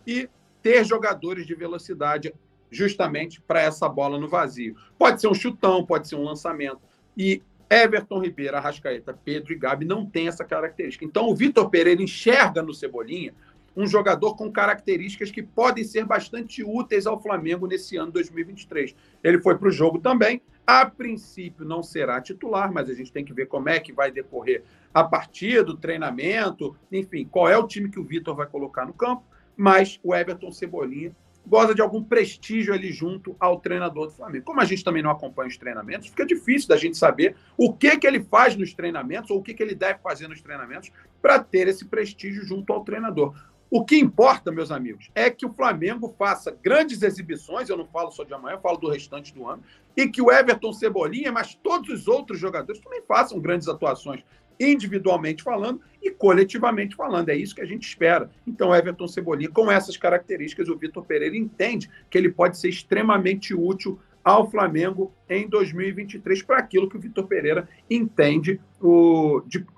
[0.06, 0.28] e
[0.62, 2.32] ter jogadores de velocidade
[2.70, 4.76] justamente para essa bola no vazio.
[4.98, 6.80] Pode ser um chutão, pode ser um lançamento.
[7.16, 11.04] E Everton Ribeiro, Arrascaeta, Pedro e Gabi não tem essa característica.
[11.04, 13.32] Então o Vitor Pereira enxerga no Cebolinha
[13.76, 18.94] um jogador com características que podem ser bastante úteis ao Flamengo nesse ano 2023.
[19.22, 20.42] Ele foi para o jogo também.
[20.66, 24.10] A princípio não será titular, mas a gente tem que ver como é que vai
[24.10, 28.84] decorrer a partida, o treinamento, enfim, qual é o time que o Vitor vai colocar
[28.84, 29.24] no campo.
[29.56, 31.14] Mas o Everton Cebolinha
[31.46, 34.44] goza de algum prestígio ali junto ao treinador do Flamengo.
[34.44, 37.96] Como a gente também não acompanha os treinamentos, fica difícil da gente saber o que,
[37.96, 41.38] que ele faz nos treinamentos ou o que, que ele deve fazer nos treinamentos para
[41.38, 43.34] ter esse prestígio junto ao treinador.
[43.70, 48.10] O que importa, meus amigos, é que o Flamengo faça grandes exibições, eu não falo
[48.10, 49.62] só de amanhã, eu falo do restante do ano,
[49.96, 54.24] e que o Everton Cebolinha, mas todos os outros jogadores também façam grandes atuações,
[54.60, 57.30] individualmente falando e coletivamente falando.
[57.30, 58.30] É isso que a gente espera.
[58.46, 63.54] Então, Everton Cebolinha, com essas características, o Vitor Pereira entende que ele pode ser extremamente
[63.54, 68.60] útil ao Flamengo em 2023 para aquilo que o Vitor Pereira entende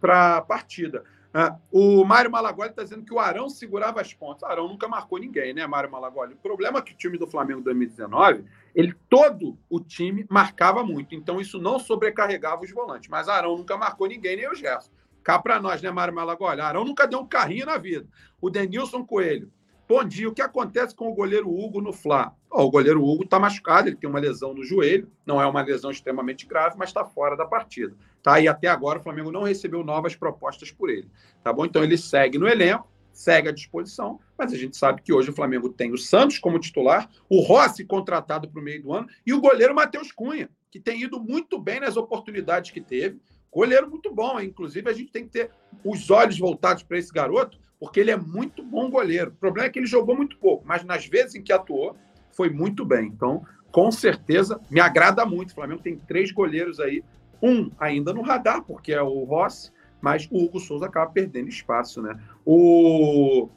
[0.01, 1.05] para a partida.
[1.33, 4.42] Uh, o Mário Malagoli está dizendo que o Arão segurava as pontas.
[4.42, 6.35] O Arão nunca marcou ninguém, né, Mário Malagoli?
[6.35, 11.14] O problema é que o time do Flamengo 2019, ele todo o time marcava muito.
[11.14, 13.08] Então isso não sobrecarregava os volantes.
[13.08, 14.90] Mas Arão nunca marcou ninguém, nem o Gerson.
[15.22, 16.61] Cá para nós, né, Mário Malagoli?
[16.61, 18.06] Arão nunca deu um carrinho na vida.
[18.40, 19.52] O Denilson Coelho
[19.88, 20.26] Bom dia.
[20.26, 22.35] O que acontece com o goleiro Hugo no Fla?
[22.50, 25.61] Oh, o goleiro Hugo está machucado, ele tem uma lesão no joelho, não é uma
[25.61, 27.94] lesão extremamente grave, mas está fora da partida.
[28.22, 28.40] Tá?
[28.40, 31.11] E até agora o Flamengo não recebeu novas propostas por ele.
[31.44, 31.66] Tá bom?
[31.66, 35.35] Então ele segue no elenco, segue à disposição, mas a gente sabe que hoje o
[35.35, 39.33] Flamengo tem o Santos como titular, o Rossi contratado para o meio do ano e
[39.33, 43.20] o goleiro Matheus Cunha, que tem ido muito bem nas oportunidades que teve.
[43.51, 45.51] Goleiro muito bom, inclusive a gente tem que ter
[45.85, 49.31] os olhos voltados para esse garoto, porque ele é muito bom goleiro.
[49.31, 51.96] O problema é que ele jogou muito pouco, mas nas vezes em que atuou,
[52.31, 53.09] foi muito bem.
[53.09, 55.51] Então, com certeza, me agrada muito.
[55.51, 57.03] O Flamengo tem três goleiros aí,
[57.42, 59.70] um ainda no radar, porque é o Rossi,
[60.02, 62.20] mas o Hugo Souza acaba perdendo espaço, né?
[62.44, 63.48] O,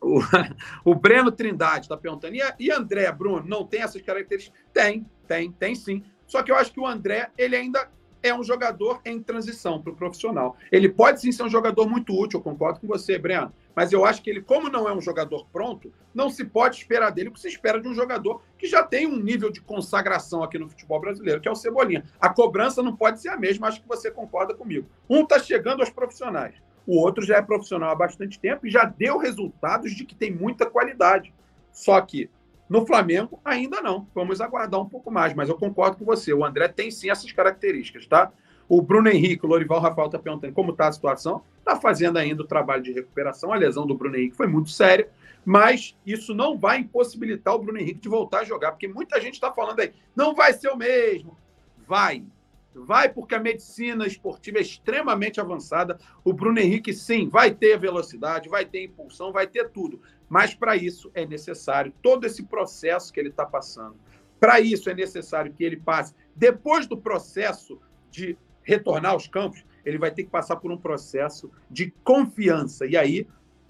[0.00, 0.20] o,
[0.84, 4.60] o Breno Trindade está perguntando, e, e André, Bruno, não tem essas características?
[4.74, 6.02] Tem, tem, tem sim.
[6.26, 7.88] Só que eu acho que o André, ele ainda
[8.22, 10.56] é um jogador em transição para o profissional.
[10.70, 14.04] Ele pode sim ser um jogador muito útil, eu concordo com você, Breno, mas eu
[14.04, 17.32] acho que ele, como não é um jogador pronto, não se pode esperar dele o
[17.32, 20.68] que se espera de um jogador que já tem um nível de consagração aqui no
[20.68, 22.04] futebol brasileiro, que é o Cebolinha.
[22.20, 24.88] A cobrança não pode ser a mesma, acho que você concorda comigo.
[25.08, 26.54] Um está chegando aos profissionais,
[26.86, 30.32] o outro já é profissional há bastante tempo e já deu resultados de que tem
[30.32, 31.32] muita qualidade.
[31.72, 32.28] Só que
[32.68, 34.06] no Flamengo, ainda não.
[34.14, 36.32] Vamos aguardar um pouco mais, mas eu concordo com você.
[36.32, 38.32] O André tem sim essas características, tá?
[38.74, 41.42] O Bruno Henrique, o Lorival Rafael está perguntando como está a situação.
[41.58, 43.52] Está fazendo ainda o trabalho de recuperação.
[43.52, 45.10] A lesão do Bruno Henrique foi muito séria,
[45.44, 49.34] mas isso não vai impossibilitar o Bruno Henrique de voltar a jogar, porque muita gente
[49.34, 51.36] está falando aí, não vai ser o mesmo.
[51.86, 52.24] Vai.
[52.74, 55.98] Vai porque a medicina esportiva é extremamente avançada.
[56.24, 60.00] O Bruno Henrique, sim, vai ter velocidade, vai ter impulsão, vai ter tudo.
[60.30, 63.96] Mas para isso é necessário todo esse processo que ele está passando.
[64.40, 67.78] Para isso é necessário que ele passe, depois do processo
[68.10, 72.86] de retornar aos campos, ele vai ter que passar por um processo de confiança.
[72.86, 73.26] E aí,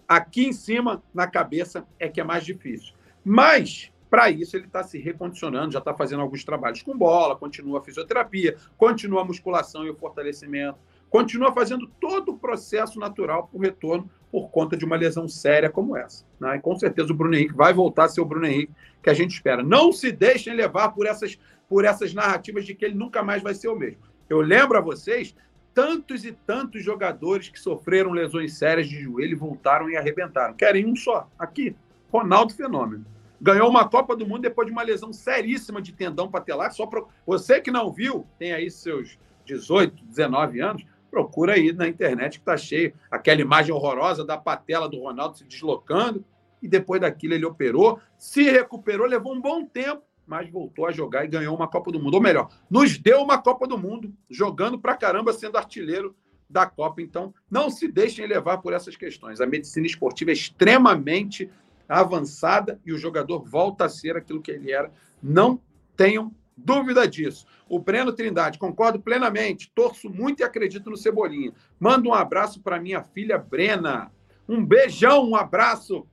[0.07, 2.95] aqui em cima, na cabeça, é que é mais difícil.
[3.25, 7.81] Mas, para isso, ele está se recondicionando, já está fazendo alguns trabalhos com bola, continua
[7.81, 10.79] a fisioterapia, continua a musculação e o fortalecimento,
[11.09, 15.69] continua fazendo todo o processo natural para o retorno por conta de uma lesão séria
[15.69, 16.25] como essa.
[16.41, 16.57] Né?
[16.57, 19.15] E com certeza o Bruno Henrique vai voltar a ser o Bruno Henrique que a
[19.15, 19.63] gente espera.
[19.63, 23.55] Não se deixem levar por essas, por essas narrativas de que ele nunca mais vai
[23.55, 24.01] ser o mesmo.
[24.33, 25.37] Eu lembro a vocês
[25.75, 30.55] tantos e tantos jogadores que sofreram lesões sérias de joelho voltaram e arrebentaram.
[30.55, 31.77] Querem um só, aqui,
[32.11, 33.05] Ronaldo Fenômeno.
[33.39, 36.73] Ganhou uma Copa do Mundo depois de uma lesão seríssima de tendão patelar.
[36.73, 41.87] Só para você que não viu, tem aí seus 18, 19 anos, procura aí na
[41.87, 42.95] internet que está cheio.
[43.11, 46.25] Aquela imagem horrorosa da patela do Ronaldo se deslocando.
[46.63, 51.25] E depois daquilo ele operou, se recuperou, levou um bom tempo, mas voltou a jogar
[51.25, 52.15] e ganhou uma Copa do Mundo.
[52.15, 56.15] Ou melhor, nos deu uma Copa do Mundo, jogando pra caramba, sendo artilheiro
[56.49, 57.01] da Copa.
[57.01, 59.41] Então, não se deixem levar por essas questões.
[59.41, 61.51] A medicina esportiva é extremamente
[61.89, 64.93] avançada e o jogador volta a ser aquilo que ele era.
[65.23, 65.61] Não
[65.97, 67.47] tenham dúvida disso.
[67.69, 69.71] O Breno Trindade, concordo plenamente.
[69.75, 71.53] Torço muito e acredito no Cebolinha.
[71.79, 74.13] Manda um abraço para minha filha Brena.
[74.49, 76.07] Um beijão, um abraço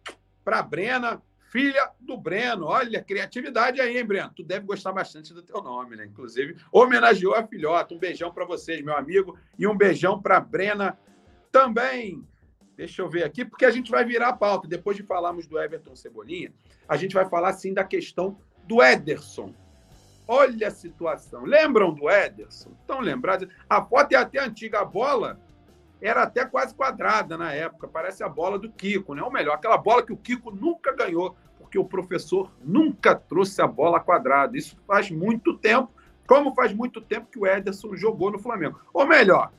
[0.43, 2.65] para Brena, filha do Breno.
[2.65, 4.31] Olha, criatividade aí, hein, Breno?
[4.35, 6.05] Tu deve gostar bastante do teu nome, né?
[6.05, 7.93] Inclusive, homenageou a filhota.
[7.93, 10.97] Um beijão para vocês, meu amigo, e um beijão para Brena
[11.51, 12.23] também.
[12.75, 14.67] Deixa eu ver aqui, porque a gente vai virar a pauta.
[14.67, 16.53] Depois de falarmos do Everton Cebolinha,
[16.88, 19.53] a gente vai falar sim da questão do Ederson.
[20.27, 21.43] Olha a situação.
[21.43, 22.71] Lembram do Ederson?
[22.79, 23.49] Estão lembrados?
[23.67, 24.79] A foto é até antiga.
[24.79, 25.39] A bola
[26.01, 27.88] era até quase quadrada na época.
[27.88, 29.21] Parece a bola do Kiko, né?
[29.21, 33.67] Ou melhor, aquela bola que o Kiko nunca ganhou, porque o professor nunca trouxe a
[33.67, 34.57] bola quadrada.
[34.57, 35.91] Isso faz muito tempo.
[36.27, 38.79] Como faz muito tempo que o Ederson jogou no Flamengo.
[38.93, 39.51] Ou melhor,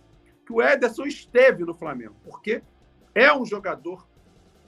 [0.46, 2.62] que o Ederson esteve no Flamengo, porque
[3.14, 4.06] é um jogador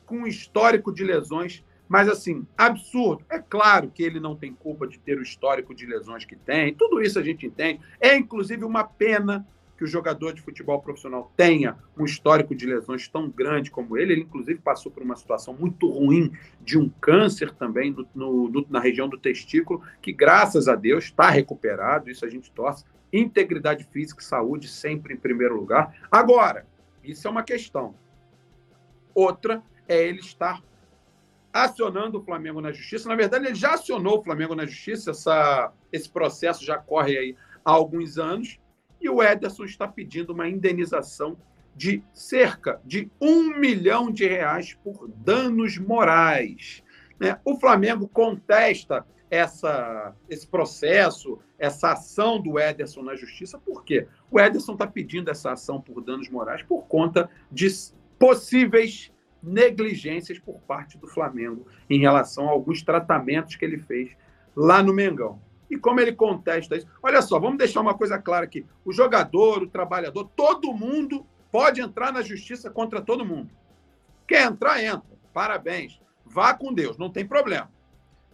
[0.05, 3.23] com um histórico de lesões mas, assim, absurdo.
[3.29, 6.73] É claro que ele não tem culpa de ter o histórico de lesões que tem,
[6.73, 7.83] tudo isso a gente entende.
[8.01, 9.47] É, inclusive, uma pena
[9.83, 14.13] que o jogador de futebol profissional tenha um histórico de lesões tão grande como ele.
[14.13, 18.79] Ele, inclusive, passou por uma situação muito ruim de um câncer também no, no, na
[18.79, 22.09] região do testículo, que, graças a Deus, está recuperado.
[22.09, 22.85] Isso a gente torce.
[23.13, 25.93] Integridade física e saúde sempre em primeiro lugar.
[26.09, 26.65] Agora,
[27.03, 27.97] isso é uma questão.
[29.13, 30.63] Outra é ele estar
[31.53, 33.09] acionando o Flamengo na justiça.
[33.09, 37.37] Na verdade, ele já acionou o Flamengo na justiça, essa, esse processo já corre aí
[37.65, 38.62] há alguns anos,
[39.03, 41.37] e o Ederson está pedindo uma indenização
[41.75, 46.83] de cerca de um milhão de reais por danos morais.
[47.19, 47.39] Né?
[47.45, 54.07] O Flamengo contesta essa, esse processo, essa ação do Ederson na justiça, por quê?
[54.31, 57.67] O Ederson está pedindo essa ação por danos morais por conta de
[58.19, 59.11] possíveis
[59.43, 64.11] negligências por parte do Flamengo em relação a alguns tratamentos que ele fez
[64.55, 65.41] lá no Mengão.
[65.73, 66.87] E como ele contesta isso?
[67.03, 68.67] Olha só, vamos deixar uma coisa clara aqui.
[68.85, 73.49] O jogador, o trabalhador, todo mundo pode entrar na justiça contra todo mundo.
[74.29, 75.09] Quer entrar, entra.
[75.33, 75.99] Parabéns.
[76.27, 77.71] Vá com Deus, não tem problema.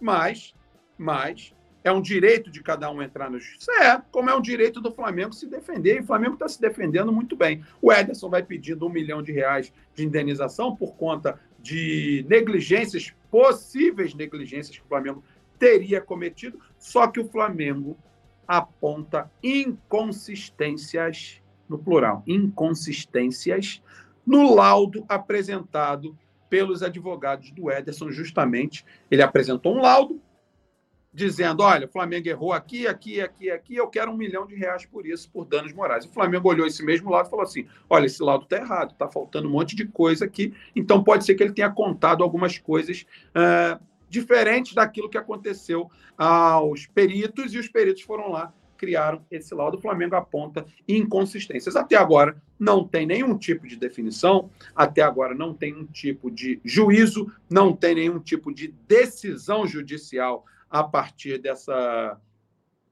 [0.00, 0.52] Mas,
[0.98, 3.70] mas é um direito de cada um entrar na justiça?
[3.84, 7.12] É, como é um direito do Flamengo se defender, e o Flamengo está se defendendo
[7.12, 7.64] muito bem.
[7.80, 14.12] O Ederson vai pedindo um milhão de reais de indenização por conta de negligências, possíveis
[14.12, 15.22] negligências que o Flamengo
[15.58, 17.96] teria cometido, só que o Flamengo
[18.46, 23.82] aponta inconsistências, no plural, inconsistências,
[24.26, 26.16] no laudo apresentado
[26.48, 28.84] pelos advogados do Ederson, justamente.
[29.10, 30.20] Ele apresentou um laudo
[31.12, 34.86] dizendo: olha, o Flamengo errou aqui, aqui, aqui, aqui, eu quero um milhão de reais
[34.86, 36.04] por isso, por danos morais.
[36.04, 39.08] O Flamengo olhou esse mesmo lado e falou assim: olha, esse laudo está errado, está
[39.08, 43.06] faltando um monte de coisa aqui, então pode ser que ele tenha contado algumas coisas
[43.30, 48.52] uh, diferentes daquilo que aconteceu aos peritos, e os peritos foram lá.
[48.76, 49.76] Criaram esse laudo.
[49.76, 51.74] O Flamengo aponta inconsistências.
[51.74, 56.60] Até agora não tem nenhum tipo de definição, até agora não tem um tipo de
[56.64, 62.20] juízo, não tem nenhum tipo de decisão judicial a partir dessa,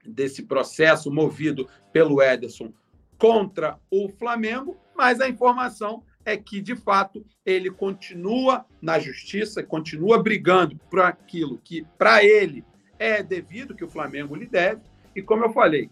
[0.04, 2.72] desse processo movido pelo Ederson
[3.18, 10.20] contra o Flamengo, mas a informação é que, de fato, ele continua na justiça, continua
[10.20, 12.64] brigando por aquilo que, para ele,
[12.98, 14.82] é devido, que o Flamengo lhe deve.
[15.14, 15.88] E, como eu falei,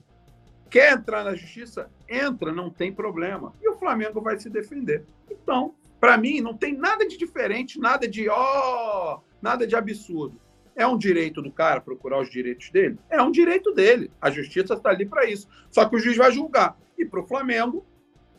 [0.68, 1.88] quer entrar na justiça?
[2.08, 3.54] Entra, não tem problema.
[3.62, 5.06] E o Flamengo vai se defender.
[5.30, 10.40] Então, para mim, não tem nada de diferente, nada de ó, oh, nada de absurdo.
[10.74, 12.98] É um direito do cara procurar os direitos dele?
[13.08, 14.10] É um direito dele.
[14.20, 15.46] A justiça está ali para isso.
[15.70, 16.76] Só que o juiz vai julgar.
[16.98, 17.86] E para o Flamengo,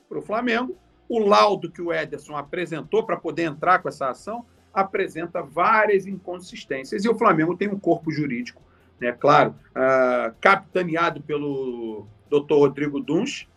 [0.09, 0.77] para o Flamengo,
[1.07, 7.05] o laudo que o Ederson apresentou para poder entrar com essa ação apresenta várias inconsistências.
[7.05, 8.61] E o Flamengo tem um corpo jurídico,
[8.99, 13.47] né, claro, uh, capitaneado pelo doutor Rodrigo Duns,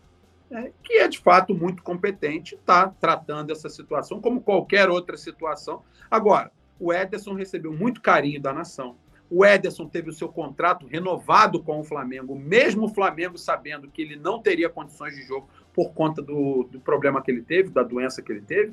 [0.49, 5.83] né, que é de fato muito competente, está tratando essa situação como qualquer outra situação.
[6.09, 8.97] Agora, o Ederson recebeu muito carinho da nação.
[9.31, 14.01] O Ederson teve o seu contrato renovado com o Flamengo, mesmo o Flamengo sabendo que
[14.01, 17.85] ele não teria condições de jogo por conta do, do problema que ele teve, da
[17.85, 18.73] doença que ele teve.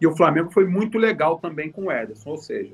[0.00, 2.30] E o Flamengo foi muito legal também com o Ederson.
[2.30, 2.72] Ou seja,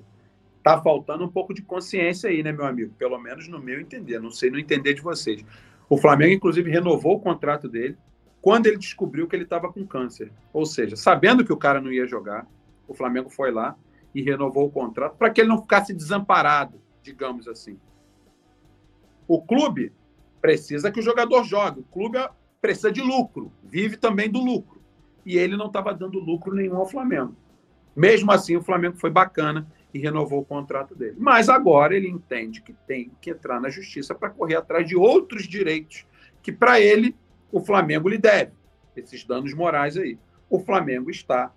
[0.62, 2.94] tá faltando um pouco de consciência aí, né, meu amigo?
[2.96, 4.20] Pelo menos no meu entender.
[4.20, 5.44] Não sei no entender de vocês.
[5.88, 7.98] O Flamengo, inclusive, renovou o contrato dele
[8.40, 10.30] quando ele descobriu que ele estava com câncer.
[10.52, 12.46] Ou seja, sabendo que o cara não ia jogar,
[12.86, 13.76] o Flamengo foi lá,
[14.14, 17.76] e renovou o contrato para que ele não ficasse desamparado, digamos assim.
[19.26, 19.92] O clube
[20.40, 22.18] precisa que o jogador jogue, o clube
[22.62, 24.80] precisa de lucro, vive também do lucro.
[25.26, 27.34] E ele não estava dando lucro nenhum ao Flamengo.
[27.94, 31.16] Mesmo assim, o Flamengo foi bacana e renovou o contrato dele.
[31.18, 35.46] Mas agora ele entende que tem que entrar na justiça para correr atrás de outros
[35.46, 36.06] direitos
[36.40, 37.14] que, para ele,
[37.50, 38.52] o Flamengo lhe deve.
[38.96, 40.16] Esses danos morais aí.
[40.48, 41.52] O Flamengo está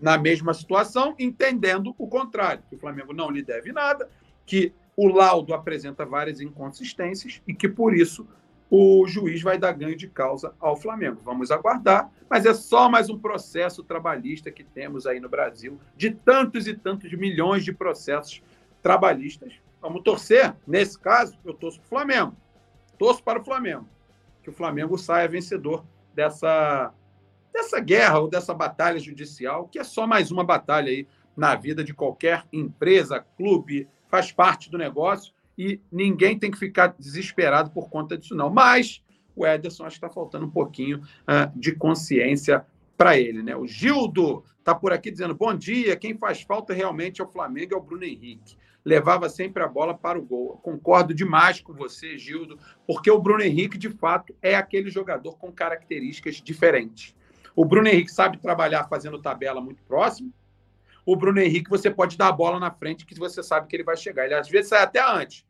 [0.00, 4.08] na mesma situação, entendendo o contrário, que o Flamengo não lhe deve nada,
[4.46, 8.26] que o laudo apresenta várias inconsistências e que, por isso,
[8.70, 11.20] o juiz vai dar ganho de causa ao Flamengo.
[11.24, 16.10] Vamos aguardar, mas é só mais um processo trabalhista que temos aí no Brasil, de
[16.10, 18.42] tantos e tantos milhões de processos
[18.82, 19.54] trabalhistas.
[19.80, 22.36] Vamos torcer, nesse caso, eu torço para o Flamengo.
[22.98, 23.88] Torço para o Flamengo.
[24.42, 26.92] Que o Flamengo saia vencedor dessa
[27.52, 31.82] dessa guerra ou dessa batalha judicial, que é só mais uma batalha aí na vida
[31.82, 37.90] de qualquer empresa, clube, faz parte do negócio e ninguém tem que ficar desesperado por
[37.90, 38.48] conta disso, não.
[38.48, 39.02] Mas
[39.34, 42.64] o Ederson acho que está faltando um pouquinho uh, de consciência
[42.96, 43.56] para ele, né?
[43.56, 45.96] O Gildo está por aqui dizendo: bom dia.
[45.96, 48.56] Quem faz falta realmente ao Flamengo é o Bruno Henrique.
[48.84, 50.52] Levava sempre a bola para o gol.
[50.52, 55.36] Eu concordo demais com você, Gildo, porque o Bruno Henrique, de fato, é aquele jogador
[55.36, 57.14] com características diferentes.
[57.54, 60.32] O Bruno Henrique sabe trabalhar fazendo tabela muito próximo.
[61.10, 63.82] O Bruno Henrique, você pode dar a bola na frente que você sabe que ele
[63.82, 64.26] vai chegar.
[64.26, 65.42] Ele às vezes sai até antes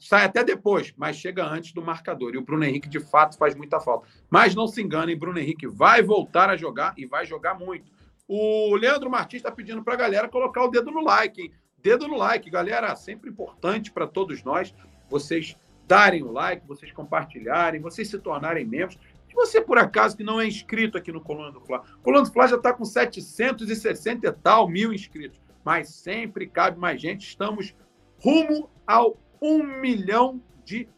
[0.00, 2.34] sai até depois, mas chega antes do marcador.
[2.34, 4.08] E o Bruno Henrique, de fato, faz muita falta.
[4.30, 7.92] Mas não se enganem, Bruno Henrique vai voltar a jogar e vai jogar muito.
[8.26, 11.52] O Leandro Martins está pedindo para a galera colocar o dedo no like, hein?
[11.82, 14.74] Dedo no like, galera, sempre importante para todos nós,
[15.08, 15.54] vocês
[15.86, 18.98] darem o like, vocês compartilharem, vocês se tornarem membros.
[19.38, 22.48] Você, por acaso, que não é inscrito aqui no Coluna do Fla, Coluna do Fla
[22.48, 27.24] já está com 760 e tal mil inscritos, mas sempre cabe mais gente.
[27.24, 27.72] Estamos
[28.18, 30.88] rumo ao um milhão de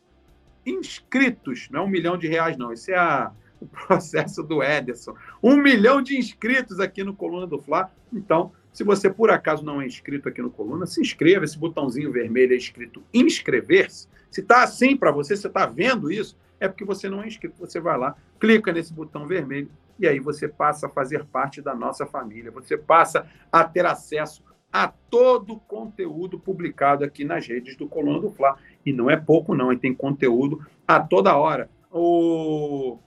[0.65, 1.69] inscritos.
[1.71, 2.73] Não é um milhão de reais, não.
[2.73, 5.15] Esse é a, o processo do Ederson.
[5.43, 7.93] Um milhão de inscritos aqui no Coluna do Fla.
[8.11, 11.45] Então, se você por acaso não é inscrito aqui no Coluna, se inscreva.
[11.45, 14.09] Esse botãozinho vermelho é escrito inscrever-se.
[14.31, 17.59] Se está assim para você, você está vendo isso, é porque você não é inscrito.
[17.59, 21.75] Você vai lá, clica nesse botão vermelho e aí você passa a fazer parte da
[21.75, 22.51] nossa família.
[22.53, 28.21] Você passa a ter acesso a todo o conteúdo publicado aqui nas redes do Coluna
[28.21, 28.57] do Fla.
[28.85, 31.69] E não é pouco, não, e tem conteúdo a toda hora.
[31.91, 32.99] O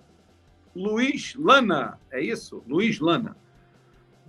[0.75, 2.63] Luiz Lana, é isso?
[2.67, 3.37] Luiz Lana.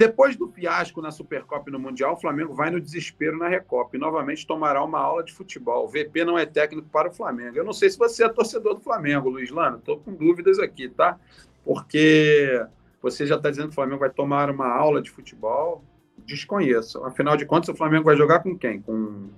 [0.06, 3.96] Depois do fiasco na Supercopa e no Mundial, o Flamengo vai no desespero na Recopa
[3.96, 5.86] e novamente tomará uma aula de futebol.
[5.86, 7.56] O VP não é técnico para o Flamengo.
[7.56, 9.78] Eu não sei se você é torcedor do Flamengo, Luiz Lana.
[9.78, 11.18] Estou com dúvidas aqui, tá?
[11.64, 12.62] Porque
[13.00, 15.82] você já está dizendo que o Flamengo vai tomar uma aula de futebol
[16.18, 17.02] desconheço.
[17.04, 18.82] Afinal de contas, o Flamengo vai jogar com quem?
[18.82, 19.30] Com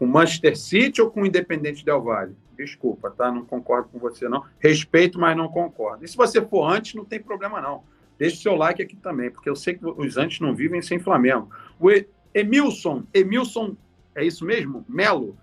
[0.00, 2.34] o Manchester City ou com o Independente Del Valle?
[2.56, 3.30] Desculpa, tá?
[3.30, 4.44] Não concordo com você, não.
[4.58, 6.06] Respeito, mas não concordo.
[6.06, 7.84] E se você for antes, não tem problema, não.
[8.18, 11.50] Deixe seu like aqui também, porque eu sei que os antes não vivem sem Flamengo.
[11.78, 11.90] O
[12.34, 13.76] Emilson, Emilson,
[14.14, 14.84] é isso mesmo?
[14.88, 15.36] Melo.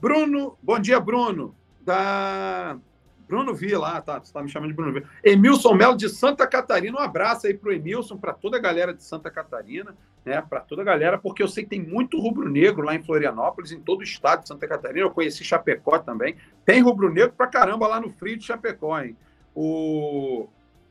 [0.00, 1.54] Bruno, bom dia, Bruno.
[1.80, 2.78] Da
[3.26, 5.08] Bruno Vila, ah, tá, você está me chamando de Bruno Vila.
[5.22, 8.92] Emilson Melo de Santa Catarina, um abraço aí para o Emilson, para toda a galera
[8.92, 12.84] de Santa Catarina, né, para toda a galera, porque eu sei que tem muito rubro-negro
[12.84, 16.82] lá em Florianópolis, em todo o estado de Santa Catarina, eu conheci Chapecó também, tem
[16.82, 19.16] rubro-negro para caramba lá no frio de Chapecó, hein?
[19.54, 20.46] O,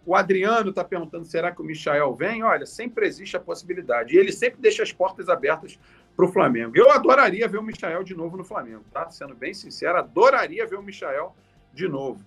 [0.06, 2.44] o Adriano está perguntando, será que o Michael vem?
[2.44, 5.80] Olha, sempre existe a possibilidade, e ele sempre deixa as portas abertas
[6.16, 6.74] para o Flamengo.
[6.76, 9.10] Eu adoraria ver o Michael de novo no Flamengo, tá?
[9.10, 11.36] Sendo bem sincero, adoraria ver o Michael
[11.74, 12.24] de novo.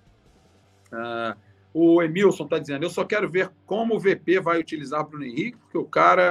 [0.93, 1.37] Uh,
[1.79, 5.27] o Emilson está dizendo: eu só quero ver como o VP vai utilizar o Bruno
[5.27, 6.23] Henrique, porque o cara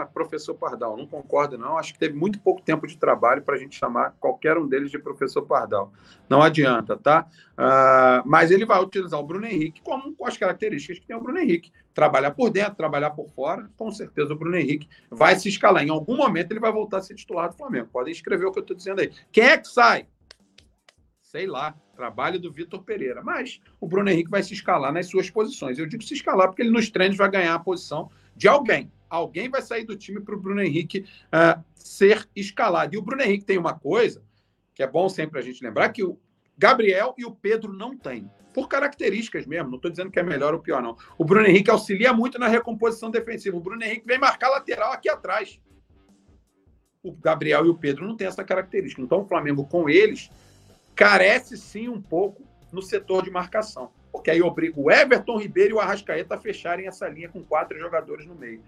[0.00, 0.96] é professor Pardal.
[0.96, 1.78] Não concordo, não.
[1.78, 4.90] Acho que teve muito pouco tempo de trabalho para a gente chamar qualquer um deles
[4.90, 5.92] de professor Pardal.
[6.28, 7.28] Não adianta, tá?
[7.52, 11.20] Uh, mas ele vai utilizar o Bruno Henrique como com as características que tem o
[11.20, 11.70] Bruno Henrique.
[11.94, 13.70] Trabalhar por dentro, trabalhar por fora.
[13.76, 15.84] Com certeza o Bruno Henrique vai se escalar.
[15.84, 17.88] Em algum momento ele vai voltar a ser titular do Flamengo.
[17.92, 19.12] Podem escrever o que eu estou dizendo aí.
[19.30, 20.08] Quem é que sai?
[21.28, 23.22] Sei lá trabalho do Vitor Pereira.
[23.22, 25.78] Mas o Bruno Henrique vai se escalar nas suas posições.
[25.78, 28.90] Eu digo se escalar porque ele nos treinos vai ganhar a posição de alguém.
[29.10, 32.94] Alguém vai sair do time para o Bruno Henrique uh, ser escalado.
[32.94, 34.22] E o Bruno Henrique tem uma coisa
[34.74, 36.18] que é bom sempre a gente lembrar que o
[36.56, 38.30] Gabriel e o Pedro não têm.
[38.54, 40.96] Por características mesmo, não estou dizendo que é melhor ou pior, não.
[41.18, 43.54] O Bruno Henrique auxilia muito na recomposição defensiva.
[43.54, 45.60] O Bruno Henrique vem marcar lateral aqui atrás.
[47.02, 49.02] O Gabriel e o Pedro não têm essa característica.
[49.02, 50.30] Então, o Flamengo, com eles,
[50.98, 53.92] carece sim um pouco no setor de marcação.
[54.10, 57.78] Porque aí obriga o Everton Ribeiro e o Arrascaeta a fecharem essa linha com quatro
[57.78, 58.60] jogadores no meio.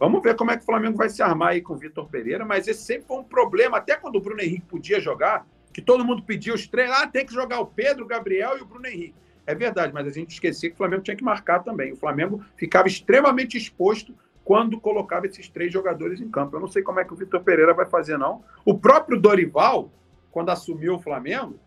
[0.00, 2.46] Vamos ver como é que o Flamengo vai se armar aí com o Vitor Pereira,
[2.46, 6.02] mas esse sempre foi um problema, até quando o Bruno Henrique podia jogar, que todo
[6.02, 8.86] mundo pedia os três, ah, tem que jogar o Pedro, o Gabriel e o Bruno
[8.86, 9.14] Henrique.
[9.46, 11.92] É verdade, mas a gente esquecia que o Flamengo tinha que marcar também.
[11.92, 16.56] O Flamengo ficava extremamente exposto quando colocava esses três jogadores em campo.
[16.56, 18.42] Eu não sei como é que o Vitor Pereira vai fazer, não.
[18.64, 19.90] O próprio Dorival,
[20.30, 21.58] quando assumiu o Flamengo,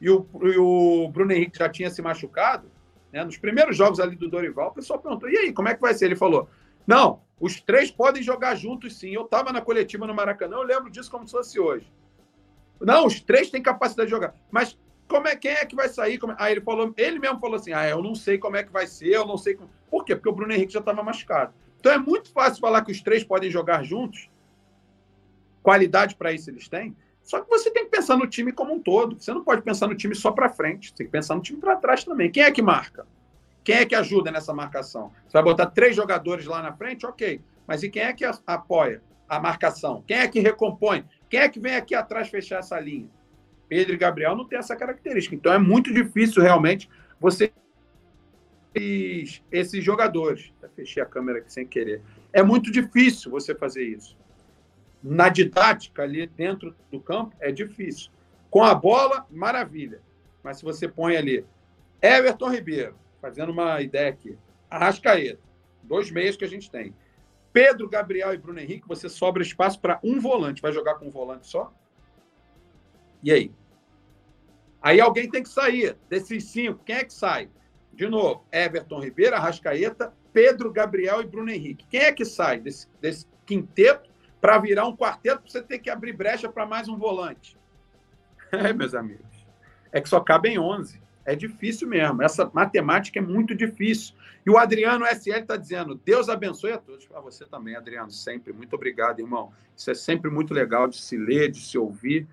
[0.00, 2.70] e o, e o Bruno Henrique já tinha se machucado,
[3.12, 5.80] né, nos primeiros jogos ali do Dorival, o pessoal perguntou: e aí, como é que
[5.80, 6.06] vai ser?
[6.06, 6.48] Ele falou:
[6.86, 9.10] não, os três podem jogar juntos sim.
[9.10, 11.92] Eu estava na coletiva no Maracanã, eu lembro disso como se fosse hoje.
[12.80, 14.34] Não, os três têm capacidade de jogar.
[14.50, 16.18] Mas como é, quem é que vai sair?
[16.18, 16.34] Como...
[16.38, 18.86] Aí ele falou, ele mesmo falou assim: ah, eu não sei como é que vai
[18.86, 19.70] ser, eu não sei como.
[19.90, 20.14] Por quê?
[20.14, 21.52] Porque o Bruno Henrique já estava machucado.
[21.78, 24.30] Então é muito fácil falar que os três podem jogar juntos.
[25.62, 26.96] Qualidade para isso eles têm.
[27.22, 29.20] Só que você tem que pensar no time como um todo.
[29.20, 30.92] Você não pode pensar no time só para frente.
[30.94, 32.30] Tem que pensar no time para trás também.
[32.30, 33.06] Quem é que marca?
[33.62, 35.12] Quem é que ajuda nessa marcação?
[35.26, 37.06] Você vai botar três jogadores lá na frente?
[37.06, 37.40] Ok.
[37.66, 40.02] Mas e quem é que apoia a marcação?
[40.06, 41.04] Quem é que recompõe?
[41.28, 43.08] Quem é que vem aqui atrás fechar essa linha?
[43.68, 45.36] Pedro e Gabriel não tem essa característica.
[45.36, 46.90] Então é muito difícil realmente
[47.20, 47.52] você
[48.74, 50.52] esses jogadores.
[50.74, 52.02] Fechei a câmera aqui sem querer.
[52.32, 54.16] É muito difícil você fazer isso.
[55.02, 58.10] Na didática, ali dentro do campo, é difícil.
[58.50, 60.00] Com a bola, maravilha.
[60.42, 61.44] Mas se você põe ali
[62.02, 64.36] Everton Ribeiro, fazendo uma ideia aqui,
[64.68, 65.40] Arrascaeta,
[65.82, 66.94] dois meios que a gente tem.
[67.52, 70.62] Pedro, Gabriel e Bruno Henrique, você sobra espaço para um volante.
[70.62, 71.72] Vai jogar com um volante só?
[73.22, 73.52] E aí?
[74.80, 75.96] Aí alguém tem que sair.
[76.08, 77.50] Desses cinco, quem é que sai?
[77.92, 81.86] De novo, Everton Ribeiro, Arrascaeta, Pedro, Gabriel e Bruno Henrique.
[81.90, 84.09] Quem é que sai desse, desse quinteto
[84.40, 87.58] para virar um quarteto você ter que abrir brecha para mais um volante?
[88.52, 89.46] É, meus amigos.
[89.92, 91.00] É que só cabem 11.
[91.24, 92.20] É difícil mesmo.
[92.20, 94.12] Essa matemática é muito difícil.
[94.44, 97.06] E o Adriano SL está dizendo: Deus abençoe a todos.
[97.06, 98.52] Para você também, Adriano, sempre.
[98.52, 99.52] Muito obrigado, irmão.
[99.76, 102.26] Isso é sempre muito legal de se ler, de se ouvir.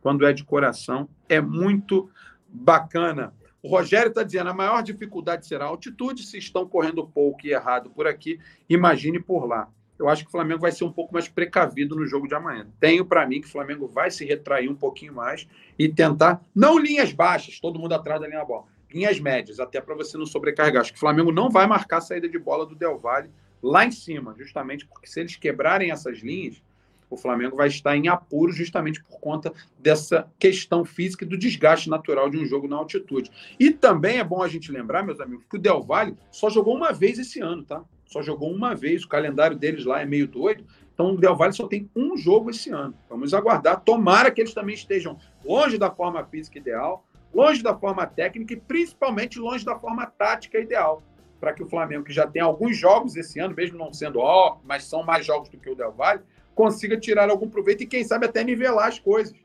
[0.00, 2.10] Quando é de coração, é muito
[2.48, 3.34] bacana.
[3.62, 6.22] O Rogério está dizendo: a maior dificuldade será a altitude.
[6.22, 9.68] Se estão correndo pouco e errado por aqui, imagine por lá.
[9.98, 12.66] Eu acho que o Flamengo vai ser um pouco mais precavido no jogo de amanhã.
[12.78, 16.78] Tenho para mim que o Flamengo vai se retrair um pouquinho mais e tentar, não
[16.78, 20.82] linhas baixas, todo mundo atrás da linha bola, linhas médias, até para você não sobrecarregar.
[20.82, 23.30] Acho que o Flamengo não vai marcar a saída de bola do Del Valle
[23.60, 26.62] lá em cima, justamente porque se eles quebrarem essas linhas,
[27.10, 31.88] o Flamengo vai estar em apuro justamente por conta dessa questão física e do desgaste
[31.88, 33.30] natural de um jogo na altitude.
[33.58, 36.76] E também é bom a gente lembrar, meus amigos, que o Del Valle só jogou
[36.76, 37.82] uma vez esse ano, tá?
[38.08, 40.64] Só jogou uma vez, o calendário deles lá é meio doido.
[40.94, 42.94] Então o Del Valle só tem um jogo esse ano.
[43.08, 43.80] Vamos aguardar.
[43.82, 48.56] Tomara que eles também estejam longe da forma física ideal, longe da forma técnica e
[48.56, 51.02] principalmente longe da forma tática ideal.
[51.38, 54.58] Para que o Flamengo, que já tem alguns jogos esse ano, mesmo não sendo ó,
[54.64, 56.22] mas são mais jogos do que o Del Valle,
[56.54, 59.36] consiga tirar algum proveito e, quem sabe, até nivelar as coisas.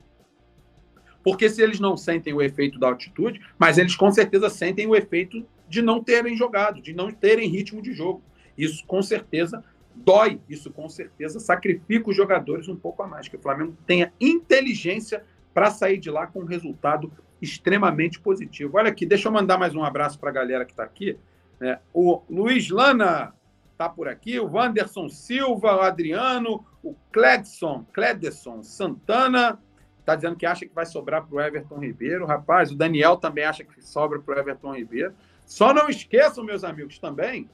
[1.23, 4.95] Porque se eles não sentem o efeito da altitude, mas eles com certeza sentem o
[4.95, 8.23] efeito de não terem jogado, de não terem ritmo de jogo.
[8.57, 9.63] Isso com certeza
[9.95, 14.11] dói, isso com certeza sacrifica os jogadores um pouco a mais, que o Flamengo tenha
[14.19, 15.23] inteligência
[15.53, 18.77] para sair de lá com um resultado extremamente positivo.
[18.77, 21.17] Olha aqui, deixa eu mandar mais um abraço para a galera que está aqui.
[21.61, 23.33] É, o Luiz Lana
[23.71, 29.59] está por aqui, o Wanderson Silva, o Adriano, o Cledson, Cledson Santana,
[29.99, 32.25] está dizendo que acha que vai sobrar para o Everton Ribeiro.
[32.25, 35.13] Rapaz, o Daniel também acha que sobra para o Everton Ribeiro.
[35.45, 37.49] Só não esqueçam, meus amigos, também,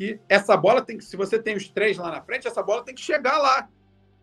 [0.00, 2.82] que essa bola tem que, se você tem os três lá na frente, essa bola
[2.82, 3.68] tem que chegar lá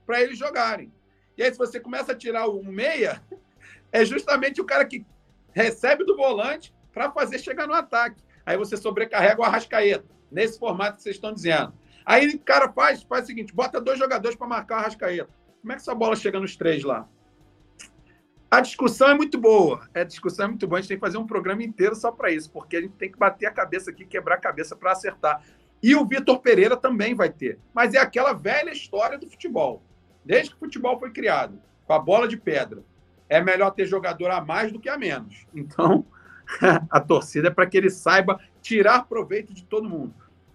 [0.07, 0.91] para eles jogarem.
[1.37, 3.21] E aí, se você começa a tirar o meia,
[3.93, 5.05] é justamente o cara que
[5.53, 8.23] recebe do volante para fazer chegar no ataque.
[8.43, 11.71] Aí você sobrecarrega o Arrascaeta, nesse formato que vocês estão dizendo.
[12.03, 15.29] Aí o cara faz, faz o seguinte: bota dois jogadores para marcar o Arrascaeta.
[15.61, 17.07] Como é que essa bola chega nos três lá?
[18.49, 19.87] A discussão é muito boa.
[19.93, 20.79] A discussão é muito boa.
[20.79, 23.11] A gente tem que fazer um programa inteiro só para isso, porque a gente tem
[23.11, 25.43] que bater a cabeça aqui, quebrar a cabeça para acertar.
[25.81, 27.59] E o Vitor Pereira também vai ter.
[27.73, 29.83] Mas é aquela velha história do futebol.
[30.25, 32.83] Desde que o futebol foi criado, com a bola de pedra,
[33.29, 35.45] é melhor ter jogador a mais do que a menos.
[35.53, 36.05] Então,
[36.89, 40.13] a torcida é para que ele saiba tirar proveito de todo mundo.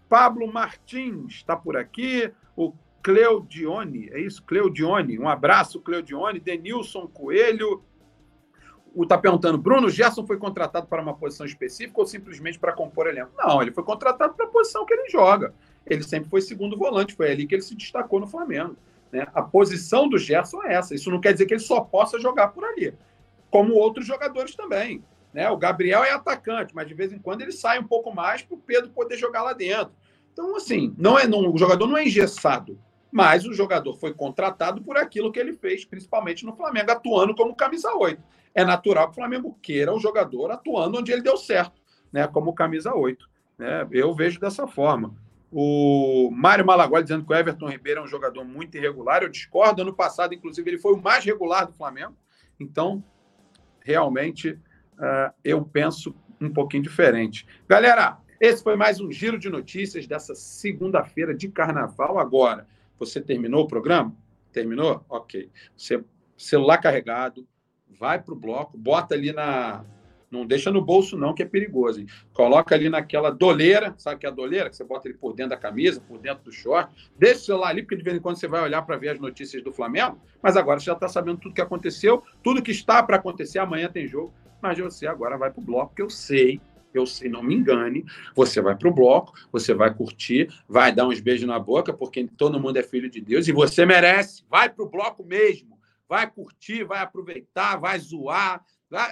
[0.08, 2.30] Pablo Martins está por aqui.
[2.54, 4.42] O Cleudione, é isso?
[4.42, 5.18] Cleudione.
[5.18, 6.38] Um abraço, Cleudione.
[6.38, 7.82] Denilson Coelho
[8.94, 13.06] o tá perguntando, Bruno Gerson foi contratado para uma posição específica ou simplesmente para compor
[13.06, 13.32] elenco?
[13.36, 15.54] Não, ele foi contratado para a posição que ele joga.
[15.86, 18.76] Ele sempre foi segundo volante, foi ali que ele se destacou no Flamengo.
[19.10, 19.26] Né?
[19.34, 20.94] A posição do Gerson é essa.
[20.94, 22.94] Isso não quer dizer que ele só possa jogar por ali,
[23.50, 25.02] como outros jogadores também.
[25.32, 25.48] Né?
[25.48, 28.54] O Gabriel é atacante, mas de vez em quando ele sai um pouco mais para
[28.54, 29.92] o Pedro poder jogar lá dentro.
[30.32, 32.78] Então, assim, não é, não, o jogador não é engessado,
[33.10, 37.54] mas o jogador foi contratado por aquilo que ele fez, principalmente no Flamengo, atuando como
[37.54, 38.22] camisa 8
[38.54, 41.80] é natural que o Flamengo queira o jogador atuando onde ele deu certo,
[42.12, 42.26] né?
[42.26, 43.28] Como camisa 8.
[43.58, 43.86] Né?
[43.90, 45.14] Eu vejo dessa forma.
[45.50, 49.22] O Mário Malaguai dizendo que o Everton Ribeiro é um jogador muito irregular.
[49.22, 49.82] Eu discordo.
[49.82, 52.16] Ano passado, inclusive, ele foi o mais regular do Flamengo.
[52.58, 53.04] Então,
[53.80, 57.46] realmente, uh, eu penso um pouquinho diferente.
[57.68, 62.18] Galera, esse foi mais um giro de notícias dessa segunda-feira de carnaval.
[62.18, 62.66] Agora,
[62.98, 64.16] você terminou o programa?
[64.52, 65.04] Terminou?
[65.08, 65.50] Ok.
[65.76, 66.02] Você,
[66.36, 67.46] celular carregado,
[67.98, 69.84] vai para o bloco, bota ali na.
[70.30, 72.00] Não deixa no bolso, não, que é perigoso.
[72.00, 72.06] Hein?
[72.32, 74.70] Coloca ali naquela doleira, sabe que é a doleira?
[74.70, 76.90] Que você bota ele por dentro da camisa, por dentro do short.
[77.18, 79.20] Deixa o celular ali, porque de vez em quando você vai olhar para ver as
[79.20, 80.18] notícias do Flamengo.
[80.42, 83.58] Mas agora você já está sabendo tudo que aconteceu, tudo que está para acontecer.
[83.58, 84.32] Amanhã tem jogo.
[84.62, 86.58] Mas você agora vai para o bloco, que eu sei
[86.94, 91.06] eu sei, não me engane, você vai para o bloco, você vai curtir, vai dar
[91.06, 94.44] uns beijos na boca, porque todo mundo é filho de Deus e você merece.
[94.50, 95.72] Vai para o bloco mesmo
[96.12, 98.62] vai curtir, vai aproveitar, vai zoar,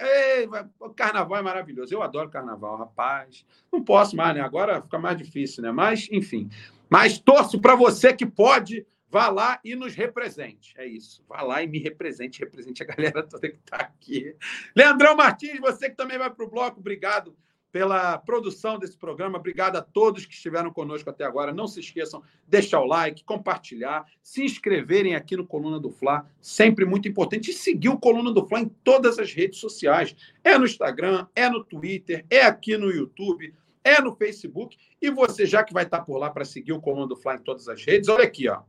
[0.03, 0.47] Ei,
[0.79, 1.95] o carnaval é maravilhoso.
[1.95, 3.47] Eu adoro carnaval, rapaz.
[3.73, 4.43] Não posso mais, né?
[4.43, 5.73] Agora fica mais difícil, né?
[5.73, 6.51] Mas, enfim.
[6.91, 10.73] Mas torço para você que pode Vá lá e nos represente.
[10.77, 11.25] É isso.
[11.29, 14.37] Vá lá e me represente, represente a galera toda que está aqui.
[14.77, 17.37] Leandrão Martins, você que também vai para o bloco, obrigado
[17.73, 19.39] pela produção desse programa.
[19.39, 21.53] Obrigado a todos que estiveram conosco até agora.
[21.53, 26.85] Não se esqueçam, deixar o like, compartilhar, se inscreverem aqui no Coluna do Fla, sempre
[26.85, 30.15] muito importante, e seguir o Coluna do Fla em todas as redes sociais.
[30.43, 33.55] É no Instagram, é no Twitter, é aqui no YouTube,
[33.85, 34.77] é no Facebook.
[35.01, 37.43] E você, já que vai estar por lá para seguir o Coluna do Fla em
[37.43, 38.63] todas as redes, olha aqui, ó.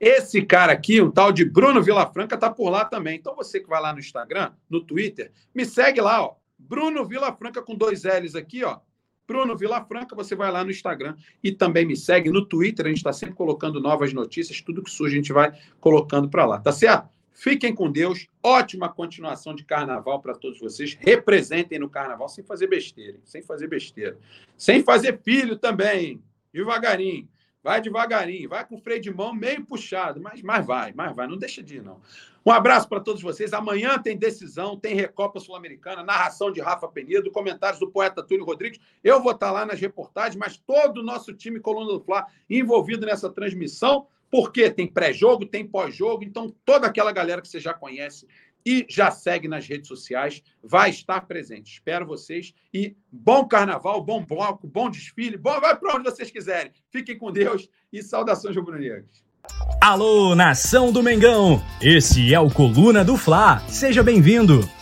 [0.00, 3.16] Esse cara aqui, um tal de Bruno Vilafranca, tá por lá também.
[3.16, 6.41] Então você que vai lá no Instagram, no Twitter, me segue lá, ó.
[6.68, 8.78] Bruno Vilafranca com dois L's aqui, ó.
[9.26, 12.86] Bruno Vilafranca, você vai lá no Instagram e também me segue no Twitter.
[12.86, 16.44] A gente está sempre colocando novas notícias, tudo que surge a gente vai colocando para
[16.44, 17.08] lá, tá certo?
[17.32, 18.28] Fiquem com Deus.
[18.42, 20.94] Ótima continuação de carnaval para todos vocês.
[21.00, 24.18] Representem no carnaval sem fazer besteira, sem fazer besteira.
[24.56, 27.28] Sem fazer filho também, devagarinho.
[27.62, 31.36] Vai devagarinho, vai com freio de mão meio puxado, mas, mas vai, mas vai, não
[31.36, 32.00] deixa de ir, não.
[32.44, 33.52] Um abraço para todos vocês.
[33.52, 38.80] Amanhã tem decisão, tem Recopa Sul-Americana, narração de Rafa Penido, comentários do poeta Túlio Rodrigues.
[39.04, 43.06] Eu vou estar lá nas reportagens, mas todo o nosso time Coluna do Fla envolvido
[43.06, 48.26] nessa transmissão, porque tem pré-jogo, tem pós-jogo, então toda aquela galera que você já conhece
[48.64, 51.72] e já segue nas redes sociais, vai estar presente.
[51.72, 56.72] Espero vocês e bom carnaval, bom bloco, bom desfile, bom, vai para onde vocês quiserem.
[56.90, 59.22] Fiquem com Deus e saudações rubro-negras.
[59.80, 61.60] Alô, nação do Mengão!
[61.80, 63.58] Esse é o Coluna do Fla.
[63.68, 64.60] Seja bem-vindo.